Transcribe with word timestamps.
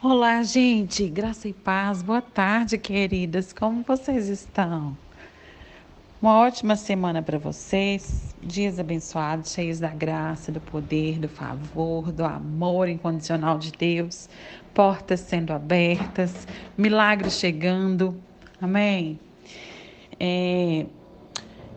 Olá, 0.00 0.44
gente, 0.44 1.08
graça 1.08 1.48
e 1.48 1.52
paz, 1.52 2.02
boa 2.02 2.22
tarde, 2.22 2.78
queridas, 2.78 3.52
como 3.52 3.82
vocês 3.82 4.28
estão? 4.28 4.96
Uma 6.22 6.38
ótima 6.38 6.76
semana 6.76 7.20
para 7.20 7.36
vocês, 7.36 8.32
dias 8.40 8.78
abençoados, 8.78 9.50
cheios 9.50 9.80
da 9.80 9.88
graça, 9.88 10.52
do 10.52 10.60
poder, 10.60 11.18
do 11.18 11.28
favor, 11.28 12.12
do 12.12 12.24
amor 12.24 12.88
incondicional 12.88 13.58
de 13.58 13.72
Deus, 13.72 14.28
portas 14.72 15.18
sendo 15.18 15.52
abertas, 15.52 16.46
milagres 16.76 17.32
chegando, 17.32 18.14
amém? 18.62 19.18
É, 20.20 20.86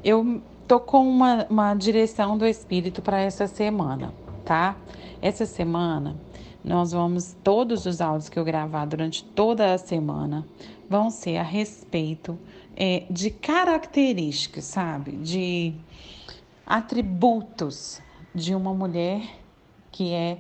eu 0.03 0.43
tô 0.67 0.79
com 0.79 1.09
uma, 1.09 1.47
uma 1.49 1.73
direção 1.73 2.38
do 2.38 2.45
Espírito 2.45 3.01
para 3.01 3.19
essa 3.19 3.47
semana, 3.47 4.13
tá? 4.45 4.75
Essa 5.23 5.47
semana 5.47 6.15
nós 6.63 6.91
vamos, 6.91 7.35
todos 7.43 7.85
os 7.85 8.01
áudios 8.01 8.29
que 8.29 8.38
eu 8.38 8.45
gravar 8.45 8.85
durante 8.85 9.23
toda 9.23 9.73
a 9.73 9.77
semana 9.77 10.45
vão 10.89 11.09
ser 11.09 11.38
a 11.38 11.43
respeito 11.43 12.38
é, 12.75 13.05
de 13.09 13.31
características, 13.31 14.66
sabe? 14.66 15.13
De 15.13 15.73
atributos 16.66 18.02
de 18.33 18.53
uma 18.53 18.73
mulher 18.73 19.21
que 19.91 20.13
é 20.13 20.39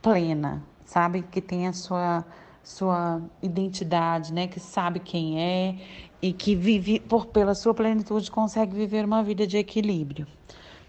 plena, 0.00 0.62
sabe? 0.84 1.22
Que 1.22 1.40
tem 1.40 1.68
a 1.68 1.72
sua, 1.72 2.24
sua 2.62 3.20
identidade, 3.42 4.32
né? 4.32 4.48
Que 4.48 4.58
sabe 4.58 4.98
quem 4.98 5.40
é 5.40 5.76
e 6.22 6.32
que 6.32 6.54
vive, 6.54 7.00
por, 7.00 7.26
pela 7.26 7.54
sua 7.54 7.74
plenitude, 7.74 8.30
consegue 8.30 8.74
viver 8.74 9.04
uma 9.04 9.22
vida 9.22 9.46
de 9.46 9.58
equilíbrio. 9.58 10.26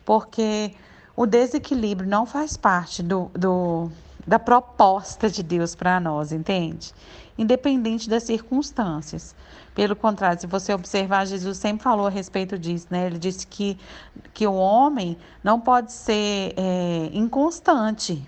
Porque 0.05 0.73
o 1.15 1.25
desequilíbrio 1.25 2.09
não 2.09 2.25
faz 2.25 2.57
parte 2.57 3.03
do, 3.03 3.29
do 3.33 3.91
da 4.31 4.39
proposta 4.39 5.29
de 5.29 5.43
Deus 5.43 5.75
para 5.75 5.99
nós, 5.99 6.31
entende? 6.31 6.93
Independente 7.37 8.09
das 8.09 8.23
circunstâncias. 8.23 9.35
Pelo 9.75 9.93
contrário, 9.93 10.39
se 10.39 10.47
você 10.47 10.73
observar, 10.73 11.27
Jesus 11.27 11.57
sempre 11.57 11.83
falou 11.83 12.07
a 12.07 12.09
respeito 12.09 12.57
disso, 12.57 12.87
né? 12.89 13.07
Ele 13.07 13.19
disse 13.19 13.45
que, 13.45 13.77
que 14.33 14.47
o 14.47 14.53
homem 14.53 15.17
não 15.43 15.59
pode 15.59 15.91
ser 15.91 16.53
é, 16.55 17.09
inconstante. 17.11 18.25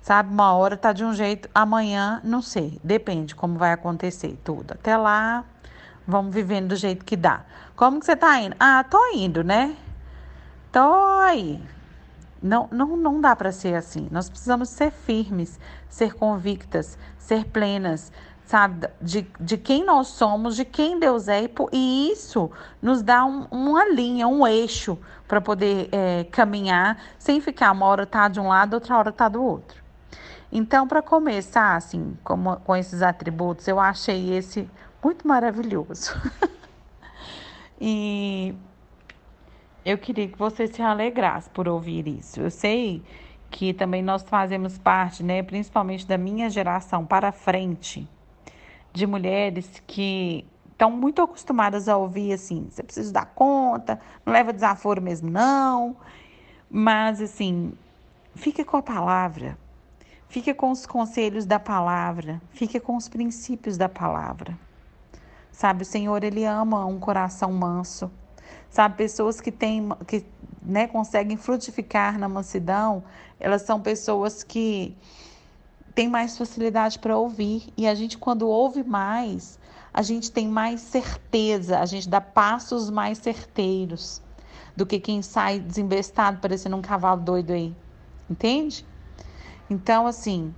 Sabe, 0.00 0.32
uma 0.32 0.54
hora 0.54 0.76
tá 0.76 0.92
de 0.92 1.04
um 1.04 1.12
jeito, 1.12 1.50
amanhã 1.52 2.20
não 2.22 2.40
sei. 2.40 2.80
Depende 2.84 3.34
como 3.34 3.58
vai 3.58 3.72
acontecer 3.72 4.38
tudo. 4.44 4.74
Até 4.74 4.96
lá, 4.96 5.44
vamos 6.06 6.32
vivendo 6.32 6.68
do 6.68 6.76
jeito 6.76 7.04
que 7.04 7.16
dá. 7.16 7.44
Como 7.74 7.98
que 7.98 8.06
você 8.06 8.14
tá 8.14 8.40
indo? 8.40 8.54
Ah, 8.60 8.84
tô 8.84 9.04
indo, 9.12 9.42
né? 9.42 9.74
Tô 10.70 11.18
aí, 11.24 11.60
não, 12.42 12.68
não, 12.70 12.96
não 12.96 13.20
dá 13.20 13.36
para 13.36 13.52
ser 13.52 13.74
assim. 13.74 14.08
Nós 14.10 14.28
precisamos 14.28 14.68
ser 14.68 14.90
firmes, 14.90 15.58
ser 15.88 16.14
convictas, 16.14 16.98
ser 17.18 17.44
plenas, 17.46 18.12
sabe? 18.44 18.88
De, 19.00 19.26
de 19.38 19.56
quem 19.56 19.84
nós 19.84 20.08
somos, 20.08 20.56
de 20.56 20.64
quem 20.64 20.98
Deus 20.98 21.28
é. 21.28 21.48
E, 21.72 22.10
isso 22.10 22.50
nos 22.80 23.02
dá 23.02 23.24
um, 23.24 23.46
uma 23.50 23.88
linha, 23.88 24.26
um 24.26 24.46
eixo 24.46 24.98
para 25.28 25.40
poder 25.40 25.88
é, 25.92 26.24
caminhar 26.24 26.98
sem 27.18 27.40
ficar 27.40 27.72
uma 27.72 27.86
hora 27.86 28.06
tá 28.06 28.28
de 28.28 28.40
um 28.40 28.48
lado, 28.48 28.74
outra 28.74 28.96
hora 28.96 29.12
tá 29.12 29.28
do 29.28 29.42
outro. 29.42 29.80
Então, 30.50 30.88
para 30.88 31.00
começar, 31.00 31.76
assim, 31.76 32.18
com, 32.24 32.56
com 32.56 32.74
esses 32.74 33.02
atributos, 33.02 33.68
eu 33.68 33.78
achei 33.78 34.34
esse 34.34 34.68
muito 35.02 35.28
maravilhoso. 35.28 36.12
e 37.80 38.54
eu 39.84 39.98
queria 39.98 40.28
que 40.28 40.38
você 40.38 40.66
se 40.66 40.82
alegrasse 40.82 41.48
por 41.50 41.68
ouvir 41.68 42.06
isso. 42.06 42.40
Eu 42.40 42.50
sei 42.50 43.02
que 43.50 43.74
também 43.74 44.02
nós 44.02 44.22
fazemos 44.22 44.78
parte, 44.78 45.22
né, 45.22 45.42
principalmente 45.42 46.06
da 46.06 46.16
minha 46.16 46.48
geração 46.48 47.04
para 47.04 47.32
frente, 47.32 48.08
de 48.92 49.06
mulheres 49.06 49.82
que 49.86 50.44
estão 50.70 50.90
muito 50.90 51.20
acostumadas 51.20 51.88
a 51.88 51.96
ouvir 51.96 52.32
assim: 52.32 52.68
você 52.70 52.82
precisa 52.82 53.12
dar 53.12 53.26
conta, 53.26 54.00
não 54.24 54.32
leva 54.32 54.52
desaforo 54.52 55.02
mesmo, 55.02 55.30
não. 55.30 55.96
Mas, 56.70 57.20
assim, 57.20 57.72
fica 58.34 58.64
com 58.64 58.76
a 58.76 58.82
palavra, 58.82 59.58
fica 60.28 60.54
com 60.54 60.70
os 60.70 60.86
conselhos 60.86 61.44
da 61.44 61.58
palavra, 61.58 62.40
fica 62.50 62.78
com 62.78 62.96
os 62.96 63.08
princípios 63.08 63.76
da 63.76 63.88
palavra. 63.88 64.56
Sabe, 65.50 65.82
o 65.82 65.84
Senhor, 65.84 66.22
Ele 66.22 66.44
ama 66.44 66.86
um 66.86 66.98
coração 66.98 67.52
manso. 67.52 68.10
Sabe, 68.68 68.96
pessoas 68.96 69.40
que 69.40 69.50
têm, 69.50 69.88
que 70.06 70.24
né, 70.62 70.86
conseguem 70.86 71.36
frutificar 71.36 72.18
na 72.18 72.28
mansidão, 72.28 73.02
elas 73.38 73.62
são 73.62 73.80
pessoas 73.80 74.42
que 74.44 74.96
têm 75.94 76.08
mais 76.08 76.38
facilidade 76.38 76.98
para 76.98 77.16
ouvir. 77.16 77.72
E 77.76 77.86
a 77.86 77.94
gente, 77.94 78.16
quando 78.16 78.48
ouve 78.48 78.84
mais, 78.84 79.58
a 79.92 80.02
gente 80.02 80.30
tem 80.30 80.46
mais 80.46 80.80
certeza, 80.80 81.80
a 81.80 81.86
gente 81.86 82.08
dá 82.08 82.20
passos 82.20 82.90
mais 82.90 83.18
certeiros 83.18 84.22
do 84.76 84.86
que 84.86 85.00
quem 85.00 85.20
sai 85.20 85.58
desembestado, 85.58 86.38
parecendo 86.40 86.76
um 86.76 86.82
cavalo 86.82 87.20
doido 87.20 87.52
aí. 87.52 87.74
Entende? 88.28 88.86
Então, 89.68 90.06
assim, 90.06 90.54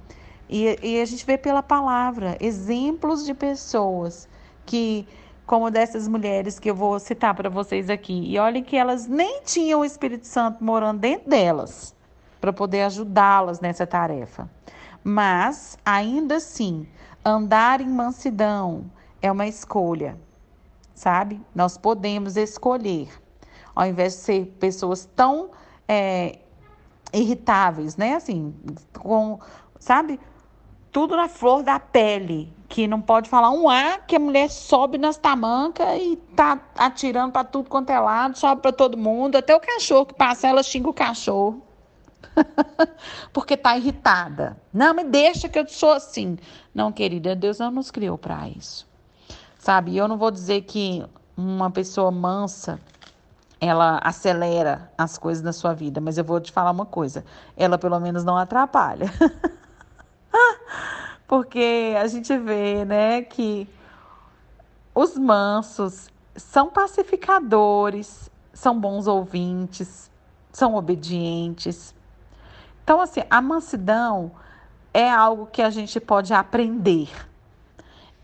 e, 0.48 0.78
e 0.82 1.00
a 1.00 1.04
gente 1.04 1.24
vê 1.24 1.38
pela 1.38 1.62
palavra 1.62 2.36
exemplos 2.40 3.24
de 3.24 3.32
pessoas 3.32 4.28
que 4.66 5.08
como 5.52 5.70
dessas 5.70 6.08
mulheres 6.08 6.58
que 6.58 6.70
eu 6.70 6.74
vou 6.74 6.98
citar 6.98 7.34
para 7.34 7.50
vocês 7.50 7.90
aqui. 7.90 8.22
E 8.24 8.38
olhem 8.38 8.64
que 8.64 8.74
elas 8.74 9.06
nem 9.06 9.42
tinham 9.42 9.80
o 9.80 9.84
Espírito 9.84 10.26
Santo 10.26 10.64
morando 10.64 11.00
dentro 11.00 11.28
delas 11.28 11.94
para 12.40 12.54
poder 12.54 12.84
ajudá-las 12.84 13.60
nessa 13.60 13.86
tarefa. 13.86 14.48
Mas, 15.04 15.76
ainda 15.84 16.36
assim, 16.36 16.88
andar 17.22 17.82
em 17.82 17.88
mansidão 17.90 18.90
é 19.20 19.30
uma 19.30 19.46
escolha, 19.46 20.16
sabe? 20.94 21.38
Nós 21.54 21.76
podemos 21.76 22.38
escolher, 22.38 23.10
ao 23.74 23.84
invés 23.84 24.14
de 24.14 24.20
ser 24.20 24.46
pessoas 24.58 25.06
tão 25.14 25.50
é, 25.86 26.38
irritáveis, 27.12 27.98
né? 27.98 28.14
Assim, 28.14 28.54
com, 28.98 29.38
sabe? 29.78 30.18
Tudo 30.92 31.16
na 31.16 31.26
flor 31.26 31.62
da 31.62 31.80
pele 31.80 32.52
que 32.68 32.86
não 32.86 33.00
pode 33.00 33.28
falar 33.28 33.50
um 33.50 33.68
A, 33.68 33.98
que 33.98 34.16
a 34.16 34.18
mulher 34.18 34.48
sobe 34.48 34.96
nas 34.96 35.16
tamancas 35.16 35.86
e 36.00 36.16
tá 36.36 36.58
atirando 36.76 37.32
para 37.32 37.44
tudo 37.44 37.68
quanto 37.68 37.90
é 37.90 37.98
lado, 37.98 38.38
sobe 38.38 38.62
para 38.62 38.72
todo 38.72 38.96
mundo, 38.96 39.36
até 39.36 39.54
o 39.56 39.60
cachorro 39.60 40.06
que 40.06 40.14
passa, 40.14 40.48
ela 40.48 40.62
xinga 40.62 40.88
o 40.88 40.94
cachorro. 40.94 41.62
Porque 43.32 43.56
tá 43.56 43.76
irritada. 43.76 44.56
Não, 44.72 44.94
me 44.94 45.04
deixa 45.04 45.48
que 45.48 45.58
eu 45.58 45.68
sou 45.68 45.92
assim. 45.92 46.38
Não, 46.74 46.92
querida, 46.92 47.34
Deus 47.34 47.58
não 47.58 47.70
nos 47.70 47.90
criou 47.90 48.16
para 48.16 48.48
isso. 48.48 48.86
Sabe? 49.58 49.96
Eu 49.96 50.08
não 50.08 50.16
vou 50.16 50.30
dizer 50.30 50.62
que 50.62 51.04
uma 51.36 51.70
pessoa 51.70 52.10
mansa 52.10 52.80
ela 53.60 54.00
acelera 54.02 54.90
as 54.98 55.16
coisas 55.16 55.42
na 55.42 55.52
sua 55.52 55.72
vida, 55.72 56.00
mas 56.00 56.18
eu 56.18 56.24
vou 56.24 56.40
te 56.40 56.50
falar 56.50 56.70
uma 56.70 56.84
coisa, 56.86 57.24
ela 57.56 57.78
pelo 57.78 58.00
menos 58.00 58.24
não 58.24 58.36
atrapalha. 58.36 59.06
porque 61.32 61.94
a 61.98 62.06
gente 62.08 62.36
vê, 62.36 62.84
né, 62.84 63.22
que 63.22 63.66
os 64.94 65.16
mansos 65.16 66.10
são 66.36 66.68
pacificadores, 66.68 68.30
são 68.52 68.78
bons 68.78 69.06
ouvintes, 69.06 70.10
são 70.52 70.74
obedientes. 70.74 71.94
Então, 72.84 73.00
assim, 73.00 73.22
a 73.30 73.40
mansidão 73.40 74.30
é 74.92 75.10
algo 75.10 75.46
que 75.46 75.62
a 75.62 75.70
gente 75.70 75.98
pode 75.98 76.34
aprender. 76.34 77.08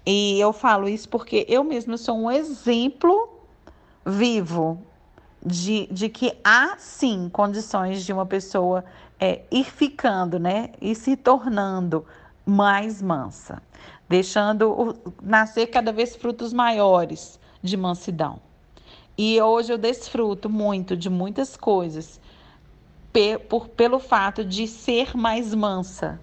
E 0.04 0.38
eu 0.38 0.52
falo 0.52 0.86
isso 0.86 1.08
porque 1.08 1.46
eu 1.48 1.64
mesma 1.64 1.96
sou 1.96 2.14
um 2.14 2.30
exemplo 2.30 3.30
vivo 4.04 4.82
de, 5.42 5.86
de 5.86 6.10
que 6.10 6.38
há 6.44 6.76
sim 6.76 7.30
condições 7.32 8.04
de 8.04 8.12
uma 8.12 8.26
pessoa 8.26 8.84
é, 9.18 9.44
ir 9.50 9.64
ficando, 9.64 10.38
né? 10.38 10.72
E 10.78 10.94
se 10.94 11.16
tornando 11.16 12.04
mais 12.48 13.02
mansa, 13.02 13.62
deixando 14.08 14.96
nascer 15.22 15.66
cada 15.66 15.92
vez 15.92 16.16
frutos 16.16 16.50
maiores 16.50 17.38
de 17.62 17.76
mansidão. 17.76 18.40
E 19.18 19.38
hoje 19.38 19.72
eu 19.72 19.76
desfruto 19.76 20.48
muito 20.48 20.96
de 20.96 21.10
muitas 21.10 21.58
coisas 21.58 22.18
por, 23.48 23.68
pelo 23.68 23.98
fato 23.98 24.42
de 24.42 24.66
ser 24.66 25.14
mais 25.14 25.54
mansa, 25.54 26.18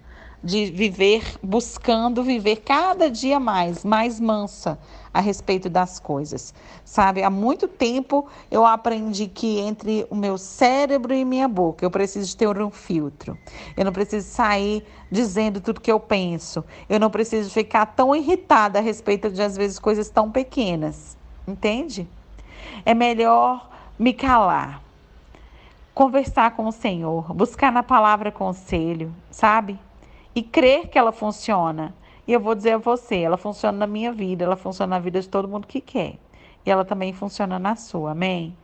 de 0.46 0.66
viver, 0.66 1.24
buscando 1.42 2.22
viver 2.22 2.62
cada 2.64 3.10
dia 3.10 3.40
mais, 3.40 3.84
mais 3.84 4.20
mansa 4.20 4.78
a 5.12 5.20
respeito 5.20 5.68
das 5.68 5.98
coisas. 5.98 6.54
Sabe, 6.84 7.24
há 7.24 7.28
muito 7.28 7.66
tempo 7.66 8.28
eu 8.48 8.64
aprendi 8.64 9.26
que 9.26 9.58
entre 9.58 10.06
o 10.08 10.14
meu 10.14 10.38
cérebro 10.38 11.12
e 11.12 11.24
minha 11.24 11.48
boca 11.48 11.84
eu 11.84 11.90
preciso 11.90 12.36
ter 12.36 12.46
um 12.62 12.70
filtro. 12.70 13.36
Eu 13.76 13.84
não 13.84 13.92
preciso 13.92 14.28
sair 14.28 14.86
dizendo 15.10 15.60
tudo 15.60 15.80
que 15.80 15.90
eu 15.90 15.98
penso. 15.98 16.64
Eu 16.88 17.00
não 17.00 17.10
preciso 17.10 17.50
ficar 17.50 17.84
tão 17.86 18.14
irritada 18.14 18.78
a 18.78 18.82
respeito 18.82 19.28
de 19.28 19.42
às 19.42 19.56
vezes 19.56 19.80
coisas 19.80 20.08
tão 20.08 20.30
pequenas. 20.30 21.18
Entende? 21.44 22.08
É 22.84 22.94
melhor 22.94 23.68
me 23.98 24.12
calar 24.12 24.86
conversar 25.92 26.50
com 26.50 26.66
o 26.66 26.72
Senhor, 26.72 27.32
buscar 27.32 27.72
na 27.72 27.82
palavra 27.82 28.30
conselho, 28.30 29.10
sabe? 29.30 29.78
E 30.36 30.42
crer 30.42 30.88
que 30.88 30.98
ela 30.98 31.12
funciona. 31.12 31.94
E 32.28 32.32
eu 32.32 32.38
vou 32.38 32.54
dizer 32.54 32.74
a 32.74 32.78
você, 32.78 33.20
ela 33.22 33.38
funciona 33.38 33.78
na 33.78 33.86
minha 33.86 34.12
vida, 34.12 34.44
ela 34.44 34.54
funciona 34.54 34.96
na 34.96 35.00
vida 35.00 35.18
de 35.18 35.28
todo 35.28 35.48
mundo 35.48 35.66
que 35.66 35.80
quer. 35.80 36.18
E 36.64 36.70
ela 36.70 36.84
também 36.84 37.14
funciona 37.14 37.58
na 37.58 37.74
sua, 37.74 38.10
amém? 38.10 38.54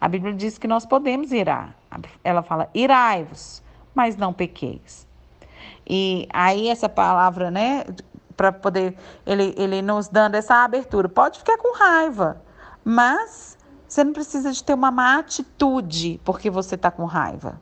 A 0.00 0.08
Bíblia 0.08 0.32
diz 0.32 0.56
que 0.56 0.66
nós 0.66 0.86
podemos 0.86 1.30
irar. 1.30 1.76
Ela 2.24 2.42
fala, 2.42 2.70
irai-vos, 2.72 3.62
mas 3.94 4.16
não 4.16 4.32
pequeis. 4.32 5.06
E 5.86 6.26
aí 6.32 6.68
essa 6.68 6.88
palavra, 6.88 7.50
né, 7.50 7.84
para 8.34 8.50
poder 8.50 8.96
ele, 9.26 9.54
ele 9.58 9.82
nos 9.82 10.08
dando 10.08 10.36
essa 10.36 10.64
abertura, 10.64 11.06
pode 11.06 11.38
ficar 11.38 11.58
com 11.58 11.76
raiva, 11.76 12.40
mas 12.82 13.58
você 13.86 14.02
não 14.02 14.14
precisa 14.14 14.52
de 14.52 14.64
ter 14.64 14.72
uma 14.72 14.90
má 14.90 15.18
atitude 15.18 16.18
porque 16.24 16.48
você 16.48 16.76
está 16.76 16.90
com 16.90 17.04
raiva. 17.04 17.60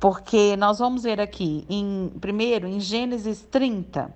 Porque 0.00 0.56
nós 0.56 0.78
vamos 0.78 1.02
ver 1.02 1.20
aqui, 1.20 1.64
em, 1.68 2.12
primeiro, 2.20 2.68
em 2.68 2.78
Gênesis 2.78 3.42
30, 3.50 4.14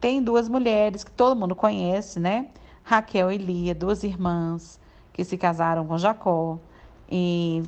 tem 0.00 0.22
duas 0.22 0.48
mulheres 0.48 1.02
que 1.02 1.10
todo 1.10 1.38
mundo 1.38 1.56
conhece, 1.56 2.20
né? 2.20 2.48
Raquel 2.84 3.32
e 3.32 3.38
Lia, 3.38 3.74
duas 3.74 4.04
irmãs 4.04 4.78
que 5.12 5.24
se 5.24 5.36
casaram 5.36 5.86
com 5.86 5.98
Jacó. 5.98 6.58
E 7.10 7.62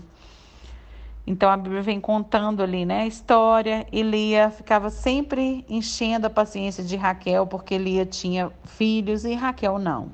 então 1.26 1.50
a 1.50 1.56
Bíblia 1.56 1.82
vem 1.82 2.00
contando 2.00 2.62
ali, 2.62 2.86
né, 2.86 3.00
a 3.00 3.06
história, 3.06 3.84
e 3.90 4.00
Lia 4.00 4.48
ficava 4.48 4.90
sempre 4.90 5.64
enchendo 5.68 6.28
a 6.28 6.30
paciência 6.30 6.84
de 6.84 6.94
Raquel, 6.94 7.46
porque 7.48 7.76
Lia 7.76 8.06
tinha 8.06 8.52
filhos 8.62 9.24
e 9.24 9.34
Raquel 9.34 9.76
não. 9.78 10.10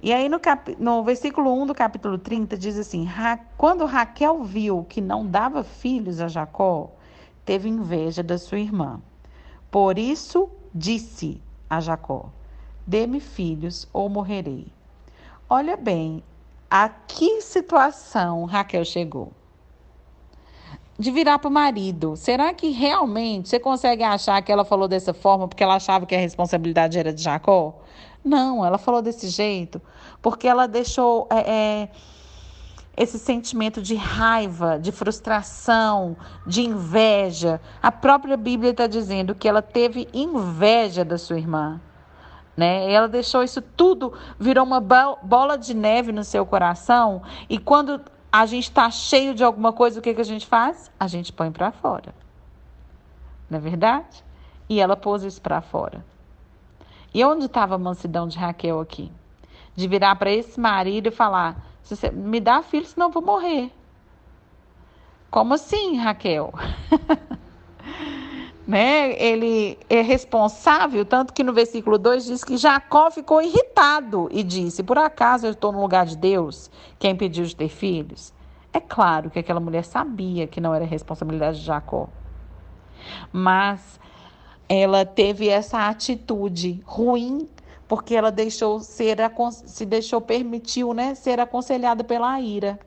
E 0.00 0.12
aí 0.12 0.28
no, 0.28 0.38
cap... 0.38 0.76
no 0.78 1.02
versículo 1.02 1.52
1 1.62 1.66
do 1.66 1.74
capítulo 1.74 2.18
30 2.18 2.56
diz 2.56 2.78
assim: 2.78 3.04
Ra... 3.04 3.38
Quando 3.56 3.84
Raquel 3.84 4.44
viu 4.44 4.86
que 4.88 5.00
não 5.00 5.26
dava 5.26 5.64
filhos 5.64 6.20
a 6.20 6.28
Jacó, 6.28 6.90
teve 7.44 7.68
inveja 7.68 8.22
da 8.22 8.38
sua 8.38 8.60
irmã. 8.60 9.00
Por 9.70 9.98
isso 9.98 10.48
disse 10.72 11.40
a 11.68 11.80
Jacó: 11.80 12.26
Dê-me 12.86 13.20
filhos 13.20 13.88
ou 13.92 14.08
morrerei. 14.08 14.66
Olha 15.50 15.76
bem, 15.76 16.22
a 16.70 16.88
que 16.88 17.40
situação 17.40 18.44
Raquel 18.44 18.84
chegou? 18.84 19.32
De 20.98 21.10
virar 21.10 21.38
para 21.38 21.48
o 21.48 21.52
marido. 21.52 22.16
Será 22.16 22.52
que 22.52 22.70
realmente 22.70 23.48
você 23.48 23.58
consegue 23.58 24.02
achar 24.02 24.42
que 24.42 24.50
ela 24.52 24.64
falou 24.64 24.86
dessa 24.86 25.14
forma 25.14 25.48
porque 25.48 25.62
ela 25.62 25.76
achava 25.76 26.04
que 26.06 26.14
a 26.14 26.18
responsabilidade 26.18 26.98
era 26.98 27.12
de 27.12 27.22
Jacó? 27.22 27.74
Não, 28.24 28.64
ela 28.64 28.78
falou 28.78 29.00
desse 29.00 29.28
jeito 29.28 29.80
porque 30.20 30.48
ela 30.48 30.66
deixou 30.66 31.26
é, 31.30 31.50
é, 31.50 31.88
esse 32.96 33.18
sentimento 33.18 33.80
de 33.80 33.94
raiva, 33.94 34.78
de 34.78 34.90
frustração, 34.90 36.16
de 36.46 36.62
inveja. 36.62 37.60
A 37.82 37.92
própria 37.92 38.36
Bíblia 38.36 38.72
está 38.72 38.86
dizendo 38.86 39.34
que 39.34 39.48
ela 39.48 39.62
teve 39.62 40.08
inveja 40.12 41.04
da 41.04 41.16
sua 41.16 41.38
irmã. 41.38 41.80
Né? 42.56 42.92
Ela 42.92 43.06
deixou 43.06 43.44
isso 43.44 43.62
tudo, 43.62 44.12
virou 44.38 44.64
uma 44.64 44.80
bola 44.80 45.56
de 45.56 45.74
neve 45.74 46.10
no 46.10 46.24
seu 46.24 46.44
coração. 46.44 47.22
E 47.48 47.56
quando 47.56 48.00
a 48.32 48.44
gente 48.46 48.64
está 48.64 48.90
cheio 48.90 49.32
de 49.32 49.44
alguma 49.44 49.72
coisa, 49.72 50.00
o 50.00 50.02
que, 50.02 50.12
que 50.12 50.20
a 50.20 50.24
gente 50.24 50.44
faz? 50.46 50.90
A 50.98 51.06
gente 51.06 51.32
põe 51.32 51.52
para 51.52 51.70
fora. 51.70 52.12
Não 53.48 53.58
é 53.58 53.60
verdade? 53.60 54.24
E 54.68 54.80
ela 54.80 54.96
pôs 54.96 55.22
isso 55.22 55.40
para 55.40 55.60
fora. 55.62 56.04
E 57.12 57.24
onde 57.24 57.46
estava 57.46 57.74
a 57.74 57.78
mansidão 57.78 58.28
de 58.28 58.38
Raquel 58.38 58.80
aqui? 58.80 59.10
De 59.74 59.88
virar 59.88 60.16
para 60.16 60.30
esse 60.30 60.58
marido 60.58 61.08
e 61.08 61.10
falar: 61.10 61.64
me 62.12 62.40
dá 62.40 62.62
filho, 62.62 62.86
senão 62.86 63.06
eu 63.06 63.12
vou 63.12 63.22
morrer. 63.22 63.72
Como 65.30 65.54
assim, 65.54 65.96
Raquel? 65.96 66.52
né? 68.66 69.12
Ele 69.18 69.78
é 69.88 70.02
responsável, 70.02 71.04
tanto 71.04 71.32
que 71.32 71.42
no 71.42 71.54
versículo 71.54 71.96
2 71.96 72.24
diz 72.26 72.44
que 72.44 72.58
Jacó 72.58 73.10
ficou 73.10 73.40
irritado 73.40 74.28
e 74.30 74.42
disse: 74.42 74.82
Por 74.82 74.98
acaso 74.98 75.46
eu 75.46 75.52
estou 75.52 75.72
no 75.72 75.80
lugar 75.80 76.04
de 76.04 76.16
Deus, 76.16 76.70
que 76.98 77.08
impediu 77.08 77.44
de 77.44 77.56
ter 77.56 77.68
filhos? 77.68 78.32
É 78.72 78.80
claro 78.80 79.30
que 79.30 79.38
aquela 79.38 79.60
mulher 79.60 79.84
sabia 79.84 80.46
que 80.46 80.60
não 80.60 80.74
era 80.74 80.84
responsabilidade 80.84 81.60
de 81.60 81.64
Jacó. 81.64 82.08
Mas 83.32 83.98
ela 84.68 85.04
teve 85.06 85.48
essa 85.48 85.88
atitude 85.88 86.82
ruim 86.84 87.48
porque 87.88 88.14
ela 88.14 88.30
deixou 88.30 88.80
ser 88.80 89.16
se 89.64 89.86
deixou 89.86 90.20
permitiu, 90.20 90.92
né, 90.92 91.14
ser 91.14 91.40
aconselhada 91.40 92.04
pela 92.04 92.38
ira. 92.38 92.78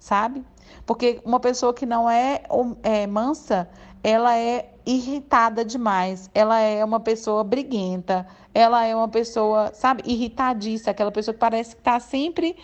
Sabe? 0.00 0.42
Porque 0.84 1.20
uma 1.24 1.38
pessoa 1.38 1.72
que 1.72 1.86
não 1.86 2.10
é, 2.10 2.42
é 2.82 3.06
mansa, 3.06 3.68
ela 4.02 4.36
é 4.36 4.68
irritada 4.84 5.64
demais, 5.64 6.28
ela 6.34 6.58
é 6.58 6.84
uma 6.84 6.98
pessoa 6.98 7.44
briguenta, 7.44 8.26
ela 8.52 8.84
é 8.84 8.96
uma 8.96 9.08
pessoa, 9.08 9.70
sabe, 9.72 10.02
irritadiça, 10.04 10.90
aquela 10.90 11.12
pessoa 11.12 11.32
que 11.32 11.38
parece 11.38 11.76
que 11.76 11.80
está 11.80 12.00
sempre. 12.00 12.56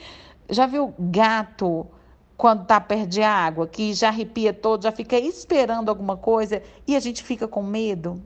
Já 0.49 0.67
viu 0.67 0.93
gato 0.99 1.87
quando 2.37 2.63
está 2.63 2.81
perto 2.81 3.09
de 3.09 3.23
água, 3.23 3.67
que 3.67 3.95
já 3.95 4.09
arrepia 4.09 4.53
todo, 4.53 4.83
já 4.83 4.93
fica 4.93 5.19
esperando 5.19 5.89
alguma 5.89 6.17
coisa 6.17 6.63
e 6.87 6.95
a 6.95 7.01
gente 7.01 7.23
fica 7.23 7.49
com 7.49 7.63
medo. 7.63 8.23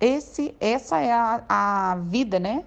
Esse, 0.00 0.54
essa 0.58 1.00
é 1.00 1.12
a, 1.12 1.44
a 1.48 1.96
vida, 1.96 2.40
né? 2.40 2.64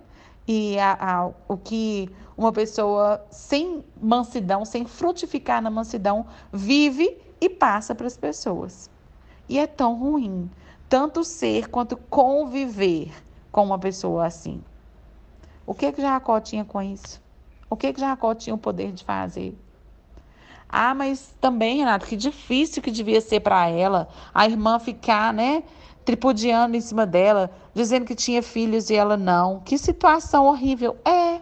E 0.47 0.79
a, 0.79 0.97
a, 0.99 1.31
o 1.47 1.57
que 1.57 2.09
uma 2.37 2.53
pessoa 2.53 3.25
sem 3.29 3.83
mansidão, 4.01 4.63
sem 4.63 4.85
frutificar 4.85 5.61
na 5.61 5.69
mansidão, 5.69 6.25
vive 6.53 7.17
e 7.41 7.49
passa 7.49 7.93
para 7.93 8.07
as 8.07 8.15
pessoas. 8.15 8.89
E 9.49 9.59
é 9.59 9.67
tão 9.67 9.93
ruim, 9.95 10.49
tanto 10.87 11.23
ser 11.23 11.69
quanto 11.69 11.97
conviver 11.97 13.11
com 13.51 13.63
uma 13.63 13.77
pessoa 13.77 14.25
assim. 14.25 14.63
O 15.65 15.73
que 15.73 15.91
que 15.91 16.01
Jacó 16.01 16.39
tinha 16.39 16.63
com 16.63 16.81
isso? 16.81 17.21
O 17.69 17.75
que 17.75 17.91
que 17.91 17.99
Jacó 17.99 18.33
tinha 18.33 18.55
o 18.55 18.57
poder 18.57 18.93
de 18.93 19.03
fazer? 19.03 19.57
Ah, 20.69 20.93
mas 20.93 21.33
também, 21.39 21.77
Renato, 21.77 22.05
que 22.05 22.15
difícil 22.15 22.81
que 22.81 22.91
devia 22.91 23.21
ser 23.21 23.39
para 23.39 23.67
ela 23.67 24.09
a 24.33 24.45
irmã 24.45 24.79
ficar, 24.79 25.33
né, 25.33 25.63
tripudiando 26.03 26.75
em 26.75 26.81
cima 26.81 27.05
dela, 27.05 27.51
dizendo 27.73 28.05
que 28.05 28.15
tinha 28.15 28.43
filhos 28.43 28.89
e 28.89 28.95
ela 28.95 29.15
não. 29.15 29.61
Que 29.61 29.77
situação 29.77 30.45
horrível. 30.45 30.97
É. 31.05 31.41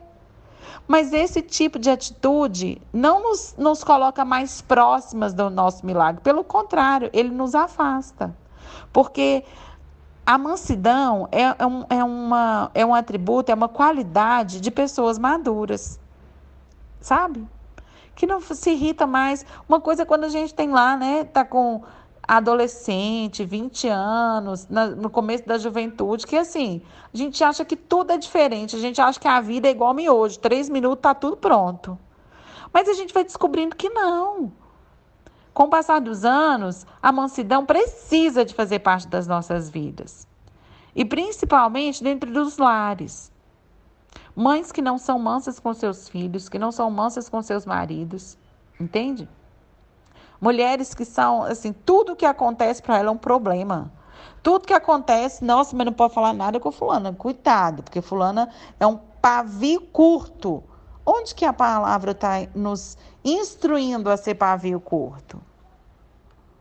Mas 0.87 1.13
esse 1.13 1.41
tipo 1.41 1.79
de 1.79 1.89
atitude 1.89 2.79
não 2.93 3.21
nos, 3.21 3.55
nos 3.57 3.83
coloca 3.83 4.23
mais 4.23 4.61
próximas 4.61 5.33
do 5.33 5.49
nosso 5.49 5.85
milagre. 5.85 6.21
Pelo 6.21 6.43
contrário, 6.43 7.09
ele 7.11 7.29
nos 7.29 7.55
afasta. 7.55 8.35
Porque 8.93 9.43
a 10.25 10.37
mansidão 10.37 11.27
é, 11.31 11.43
é, 11.57 11.65
um, 11.65 11.85
é, 11.89 12.03
uma, 12.03 12.71
é 12.73 12.85
um 12.85 12.93
atributo, 12.93 13.51
é 13.51 13.55
uma 13.55 13.69
qualidade 13.69 14.61
de 14.61 14.69
pessoas 14.69 15.17
maduras. 15.17 15.99
Sabe? 16.99 17.47
Que 18.15 18.25
não 18.25 18.39
se 18.41 18.71
irrita 18.71 19.05
mais. 19.05 19.45
Uma 19.67 19.81
coisa 19.81 20.03
é 20.03 20.05
quando 20.05 20.23
a 20.23 20.29
gente 20.29 20.53
tem 20.53 20.69
lá, 20.69 20.95
né, 20.95 21.23
tá 21.25 21.43
com 21.43 21.83
adolescente, 22.27 23.45
20 23.45 23.87
anos, 23.87 24.67
na, 24.67 24.87
no 24.87 25.09
começo 25.09 25.45
da 25.45 25.57
juventude, 25.57 26.25
que 26.25 26.35
assim, 26.35 26.81
a 27.13 27.17
gente 27.17 27.43
acha 27.43 27.63
que 27.63 27.75
tudo 27.75 28.11
é 28.11 28.17
diferente, 28.17 28.75
a 28.75 28.79
gente 28.79 28.99
acha 28.99 29.19
que 29.19 29.27
a 29.27 29.39
vida 29.39 29.67
é 29.67 29.71
igual 29.71 29.95
hoje, 29.95 30.39
três 30.39 30.67
minutos 30.69 31.01
tá 31.01 31.13
tudo 31.13 31.37
pronto. 31.37 31.97
Mas 32.73 32.89
a 32.89 32.93
gente 32.93 33.13
vai 33.13 33.23
descobrindo 33.23 33.75
que 33.75 33.89
não. 33.89 34.51
Com 35.53 35.63
o 35.63 35.69
passar 35.69 36.01
dos 36.01 36.25
anos, 36.25 36.85
a 37.01 37.11
mansidão 37.11 37.65
precisa 37.65 38.43
de 38.43 38.53
fazer 38.53 38.79
parte 38.79 39.07
das 39.07 39.27
nossas 39.27 39.69
vidas. 39.69 40.27
E 40.93 41.05
principalmente 41.05 42.03
dentro 42.03 42.31
dos 42.31 42.57
lares. 42.57 43.31
Mães 44.35 44.71
que 44.71 44.81
não 44.81 44.97
são 44.97 45.17
mansas 45.17 45.59
com 45.59 45.73
seus 45.73 46.09
filhos, 46.09 46.49
que 46.49 46.59
não 46.59 46.71
são 46.71 46.89
mansas 46.91 47.29
com 47.29 47.41
seus 47.41 47.65
maridos, 47.65 48.37
entende? 48.79 49.29
Mulheres 50.41 50.93
que 50.93 51.05
são, 51.05 51.43
assim, 51.43 51.73
tudo 51.73 52.15
que 52.15 52.25
acontece 52.25 52.81
para 52.81 52.97
ela 52.97 53.07
é 53.07 53.11
um 53.11 53.17
problema. 53.17 53.91
Tudo 54.43 54.67
que 54.67 54.73
acontece, 54.73 55.43
nossa, 55.43 55.75
mas 55.75 55.85
não 55.85 55.93
pode 55.93 56.13
falar 56.13 56.33
nada 56.33 56.59
com 56.59 56.71
fulana. 56.71 57.13
Coitado, 57.13 57.81
porque 57.81 58.01
fulana 58.01 58.49
é 58.79 58.85
um 58.85 58.97
pavio 58.97 59.81
curto. 59.81 60.63
Onde 61.05 61.33
que 61.33 61.45
a 61.45 61.53
palavra 61.53 62.11
está 62.11 62.47
nos 62.53 62.97
instruindo 63.23 64.09
a 64.09 64.17
ser 64.17 64.35
pavio 64.35 64.79
curto? 64.79 65.41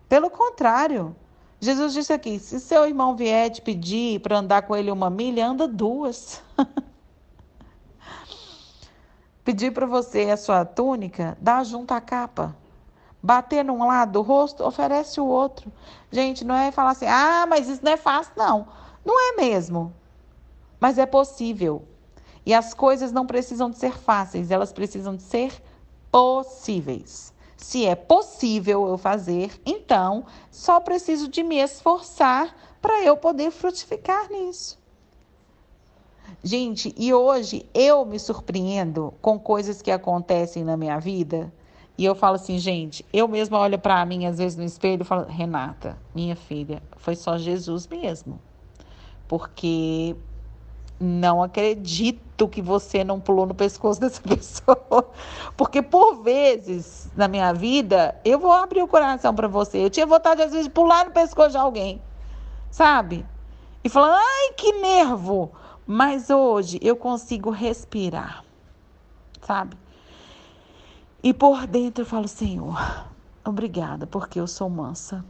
Pelo 0.08 0.30
contrário, 0.30 1.14
Jesus 1.60 1.92
disse 1.92 2.12
aqui: 2.12 2.38
se 2.38 2.60
seu 2.60 2.86
irmão 2.86 3.16
vier 3.16 3.50
te 3.50 3.60
pedir 3.60 4.20
para 4.20 4.38
andar 4.38 4.62
com 4.62 4.76
ele 4.76 4.90
uma 4.90 5.10
milha, 5.10 5.46
anda 5.46 5.66
duas. 5.66 6.42
pedir 9.44 9.72
para 9.72 9.86
você 9.86 10.30
a 10.30 10.36
sua 10.36 10.64
túnica, 10.64 11.36
dá 11.40 11.62
junto 11.62 11.92
a 11.92 12.00
capa. 12.00 12.56
Bater 13.22 13.64
num 13.64 13.86
lado 13.86 14.12
do 14.12 14.22
rosto, 14.22 14.64
oferece 14.64 15.20
o 15.20 15.26
outro. 15.26 15.70
Gente, 16.10 16.44
não 16.44 16.54
é 16.54 16.72
falar 16.72 16.90
assim, 16.90 17.06
ah, 17.06 17.46
mas 17.48 17.68
isso 17.68 17.84
não 17.84 17.92
é 17.92 17.96
fácil, 17.96 18.32
não. 18.36 18.66
Não 19.04 19.20
é 19.20 19.36
mesmo. 19.36 19.92
Mas 20.80 20.98
é 20.98 21.06
possível. 21.06 21.86
E 22.44 22.52
as 22.52 22.74
coisas 22.74 23.12
não 23.12 23.26
precisam 23.26 23.70
de 23.70 23.78
ser 23.78 23.96
fáceis, 23.96 24.50
elas 24.50 24.72
precisam 24.72 25.16
de 25.16 25.22
ser 25.22 25.62
possíveis. 26.10 27.32
Se 27.56 27.86
é 27.86 27.94
possível 27.94 28.86
eu 28.86 28.98
fazer, 28.98 29.58
então 29.64 30.26
só 30.50 30.80
preciso 30.80 31.28
de 31.28 31.42
me 31.42 31.56
esforçar 31.56 32.54
para 32.80 33.02
eu 33.02 33.16
poder 33.16 33.50
frutificar 33.50 34.30
nisso. 34.30 34.78
Gente, 36.42 36.94
e 36.98 37.12
hoje 37.12 37.66
eu 37.72 38.04
me 38.04 38.18
surpreendo 38.18 39.14
com 39.22 39.38
coisas 39.38 39.80
que 39.80 39.90
acontecem 39.90 40.62
na 40.62 40.76
minha 40.76 40.98
vida. 40.98 41.52
E 41.96 42.04
eu 42.04 42.14
falo 42.14 42.34
assim, 42.34 42.58
gente, 42.58 43.04
eu 43.12 43.26
mesma 43.26 43.58
olho 43.58 43.78
para 43.78 44.04
mim 44.04 44.26
às 44.26 44.38
vezes 44.38 44.58
no 44.58 44.64
espelho 44.64 45.02
e 45.02 45.04
falo, 45.04 45.26
Renata, 45.26 45.96
minha 46.14 46.36
filha, 46.36 46.82
foi 46.96 47.14
só 47.14 47.38
Jesus 47.38 47.86
mesmo. 47.86 48.40
Porque 49.26 50.14
não 51.00 51.42
acredito 51.42 52.48
que 52.48 52.60
você 52.60 53.04
não 53.04 53.20
pulou 53.20 53.46
no 53.46 53.54
pescoço 53.54 54.00
dessa 54.00 54.20
pessoa. 54.26 55.08
Porque 55.56 55.80
por 55.80 56.22
vezes 56.22 57.10
na 57.16 57.28
minha 57.28 57.52
vida, 57.52 58.20
eu 58.24 58.38
vou 58.38 58.52
abrir 58.52 58.82
o 58.82 58.88
coração 58.88 59.34
para 59.34 59.48
você. 59.48 59.78
Eu 59.78 59.90
tinha 59.90 60.04
vontade 60.04 60.42
às 60.42 60.50
vezes 60.50 60.66
de 60.66 60.72
pular 60.72 61.06
no 61.06 61.12
pescoço 61.12 61.52
de 61.52 61.58
alguém. 61.58 62.02
Sabe? 62.70 63.24
E 63.82 63.88
falar: 63.88 64.16
"Ai, 64.16 64.52
que 64.56 64.72
nervo!" 64.72 65.52
Mas 65.86 66.30
hoje 66.30 66.78
eu 66.82 66.96
consigo 66.96 67.50
respirar. 67.50 68.42
Sabe? 69.42 69.76
E 71.22 71.34
por 71.34 71.66
dentro 71.66 72.02
eu 72.02 72.06
falo: 72.06 72.26
"Senhor, 72.26 72.78
obrigada, 73.44 74.06
porque 74.06 74.40
eu 74.40 74.46
sou 74.46 74.70
mansa, 74.70 75.24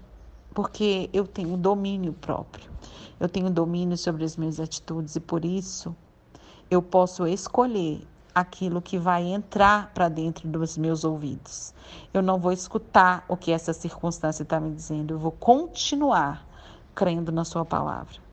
porque 0.54 1.10
eu 1.12 1.26
tenho 1.26 1.56
domínio 1.56 2.12
próprio." 2.12 2.70
Eu 3.18 3.28
tenho 3.28 3.48
domínio 3.48 3.96
sobre 3.96 4.24
as 4.24 4.36
minhas 4.36 4.58
atitudes 4.58 5.14
e 5.14 5.20
por 5.20 5.44
isso 5.44 5.94
eu 6.70 6.82
posso 6.82 7.26
escolher 7.26 8.06
aquilo 8.34 8.82
que 8.82 8.98
vai 8.98 9.22
entrar 9.22 9.92
para 9.94 10.08
dentro 10.08 10.48
dos 10.48 10.76
meus 10.76 11.04
ouvidos. 11.04 11.72
Eu 12.12 12.20
não 12.20 12.38
vou 12.38 12.50
escutar 12.50 13.24
o 13.28 13.36
que 13.36 13.52
essa 13.52 13.72
circunstância 13.72 14.42
está 14.42 14.58
me 14.58 14.74
dizendo, 14.74 15.14
eu 15.14 15.18
vou 15.18 15.30
continuar 15.30 16.44
crendo 16.94 17.30
na 17.30 17.44
Sua 17.44 17.64
palavra. 17.64 18.23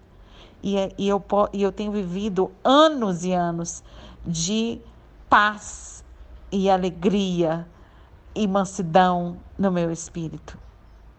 E, 0.63 0.77
é, 0.77 0.91
e, 0.97 1.07
eu, 1.07 1.23
e 1.53 1.63
eu 1.63 1.71
tenho 1.71 1.91
vivido 1.91 2.51
anos 2.63 3.23
e 3.23 3.33
anos 3.33 3.83
de 4.25 4.79
paz 5.29 6.03
e 6.51 6.69
alegria 6.69 7.67
e 8.35 8.47
mansidão 8.47 9.37
no 9.57 9.71
meu 9.71 9.91
espírito, 9.91 10.57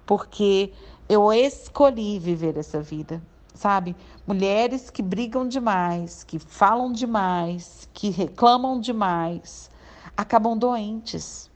porque 0.07 0.73
eu 1.09 1.33
escolhi 1.33 2.19
viver 2.19 2.57
essa 2.57 2.81
vida 2.81 3.23
sabe? 3.55 3.95
Mulheres 4.27 4.91
que 4.91 5.03
brigam 5.03 5.47
demais, 5.47 6.25
que 6.25 6.39
falam 6.39 6.93
demais, 6.93 7.89
que 7.93 8.11
reclamam 8.11 8.81
demais, 8.81 9.71
acabam 10.17 10.57
doentes. 10.57 11.51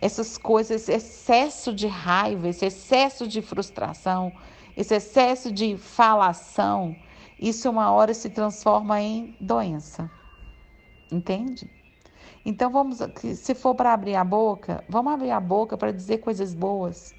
Essas 0.00 0.36
coisas, 0.36 0.88
esse 0.88 0.92
excesso 0.92 1.72
de 1.72 1.86
raiva, 1.86 2.48
esse 2.48 2.66
excesso 2.66 3.26
de 3.26 3.40
frustração, 3.40 4.32
esse 4.76 4.94
excesso 4.94 5.50
de 5.50 5.76
falação, 5.76 6.94
isso 7.38 7.68
uma 7.68 7.90
hora 7.90 8.14
se 8.14 8.30
transforma 8.30 9.00
em 9.00 9.36
doença. 9.40 10.10
Entende? 11.10 11.70
Então 12.44 12.70
vamos, 12.70 12.98
se 13.34 13.54
for 13.54 13.74
para 13.74 13.92
abrir 13.92 14.14
a 14.14 14.24
boca, 14.24 14.84
vamos 14.88 15.12
abrir 15.12 15.30
a 15.30 15.40
boca 15.40 15.76
para 15.76 15.92
dizer 15.92 16.18
coisas 16.18 16.54
boas, 16.54 17.14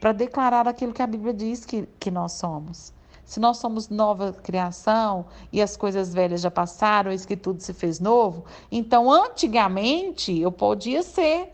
para 0.00 0.12
declarar 0.12 0.68
aquilo 0.68 0.92
que 0.92 1.02
a 1.02 1.06
Bíblia 1.06 1.34
diz 1.34 1.64
que, 1.64 1.88
que 1.98 2.10
nós 2.10 2.32
somos. 2.32 2.92
Se 3.24 3.38
nós 3.40 3.58
somos 3.58 3.88
nova 3.88 4.32
criação 4.32 5.26
e 5.52 5.60
as 5.60 5.76
coisas 5.76 6.14
velhas 6.14 6.40
já 6.40 6.50
passaram, 6.50 7.10
eis 7.10 7.26
que 7.26 7.36
tudo 7.36 7.60
se 7.60 7.74
fez 7.74 8.00
novo, 8.00 8.44
então 8.72 9.12
antigamente 9.12 10.38
eu 10.38 10.50
podia 10.50 11.02
ser 11.02 11.52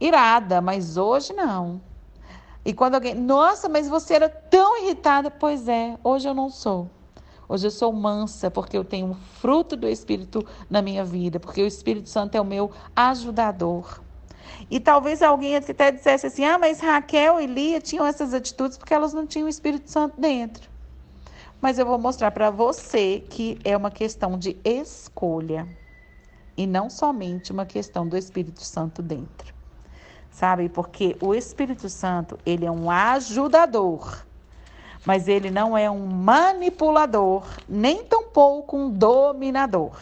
irada, 0.00 0.60
mas 0.62 0.96
hoje 0.96 1.32
não. 1.34 1.80
E 2.64 2.72
quando 2.72 2.94
alguém, 2.94 3.14
nossa, 3.14 3.68
mas 3.68 3.88
você 3.88 4.14
era 4.14 4.28
tão 4.28 4.82
irritada, 4.84 5.30
pois 5.30 5.68
é, 5.68 5.98
hoje 6.02 6.28
eu 6.28 6.34
não 6.34 6.48
sou. 6.48 6.88
Hoje 7.50 7.66
eu 7.66 7.70
sou 7.70 7.92
mansa 7.92 8.50
porque 8.50 8.78
eu 8.78 8.84
tenho 8.84 9.12
fruto 9.40 9.76
do 9.76 9.88
Espírito 9.88 10.46
na 10.70 10.80
minha 10.80 11.04
vida, 11.04 11.40
porque 11.40 11.62
o 11.62 11.66
Espírito 11.66 12.08
Santo 12.08 12.36
é 12.36 12.40
o 12.40 12.44
meu 12.44 12.70
ajudador. 12.94 14.00
E 14.70 14.78
talvez 14.78 15.20
alguém 15.20 15.56
até 15.56 15.90
dissesse 15.90 16.26
assim: 16.26 16.44
ah, 16.44 16.58
mas 16.58 16.80
Raquel 16.80 17.40
e 17.40 17.46
Lia 17.46 17.80
tinham 17.80 18.06
essas 18.06 18.32
atitudes 18.32 18.78
porque 18.78 18.94
elas 18.94 19.12
não 19.12 19.26
tinham 19.26 19.46
o 19.46 19.50
Espírito 19.50 19.90
Santo 19.90 20.20
dentro 20.20 20.70
mas 21.60 21.78
eu 21.78 21.84
vou 21.84 21.98
mostrar 21.98 22.30
para 22.30 22.50
você 22.50 23.22
que 23.28 23.58
é 23.64 23.76
uma 23.76 23.90
questão 23.90 24.38
de 24.38 24.56
escolha 24.64 25.68
e 26.56 26.66
não 26.66 26.88
somente 26.88 27.52
uma 27.52 27.66
questão 27.66 28.06
do 28.08 28.16
Espírito 28.16 28.62
Santo 28.62 29.02
dentro. 29.02 29.54
Sabe? 30.30 30.68
Porque 30.68 31.16
o 31.20 31.34
Espírito 31.34 31.88
Santo, 31.88 32.38
ele 32.46 32.64
é 32.64 32.70
um 32.70 32.90
ajudador, 32.90 34.24
mas 35.04 35.28
ele 35.28 35.50
não 35.50 35.76
é 35.76 35.90
um 35.90 36.06
manipulador, 36.06 37.44
nem 37.68 38.04
tampouco 38.04 38.76
um 38.76 38.90
dominador. 38.90 39.96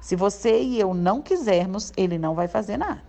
Se 0.00 0.14
você 0.16 0.62
e 0.62 0.78
eu 0.78 0.94
não 0.94 1.20
quisermos, 1.20 1.92
ele 1.96 2.18
não 2.18 2.34
vai 2.34 2.48
fazer 2.48 2.76
nada. 2.76 3.02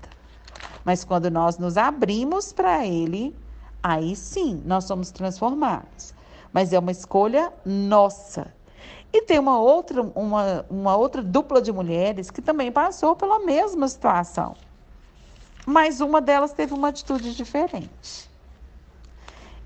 Mas 0.84 1.04
quando 1.04 1.30
nós 1.30 1.58
nos 1.58 1.78
abrimos 1.78 2.52
para 2.52 2.86
ele, 2.86 3.36
aí 3.82 4.16
sim 4.16 4.62
nós 4.66 4.86
somos 4.86 5.12
transformados 5.12 6.14
mas 6.54 6.74
é 6.74 6.80
uma 6.80 6.92
escolha 6.92 7.54
nossa. 7.66 8.54
E 9.12 9.22
tem 9.24 9.40
uma 9.40 9.60
outra, 9.60 10.02
uma, 10.02 10.66
uma 10.70 10.96
outra 10.96 11.22
dupla 11.22 11.62
de 11.62 11.72
mulheres 11.72 12.30
que 12.30 12.42
também 12.42 12.72
passou 12.72 13.16
pela 13.16 13.40
mesma 13.40 13.88
situação. 13.88 14.56
Mas 15.66 16.00
uma 16.00 16.22
delas 16.22 16.54
teve 16.54 16.74
uma 16.74 16.90
atitude 16.90 17.36
diferente. 17.36 18.29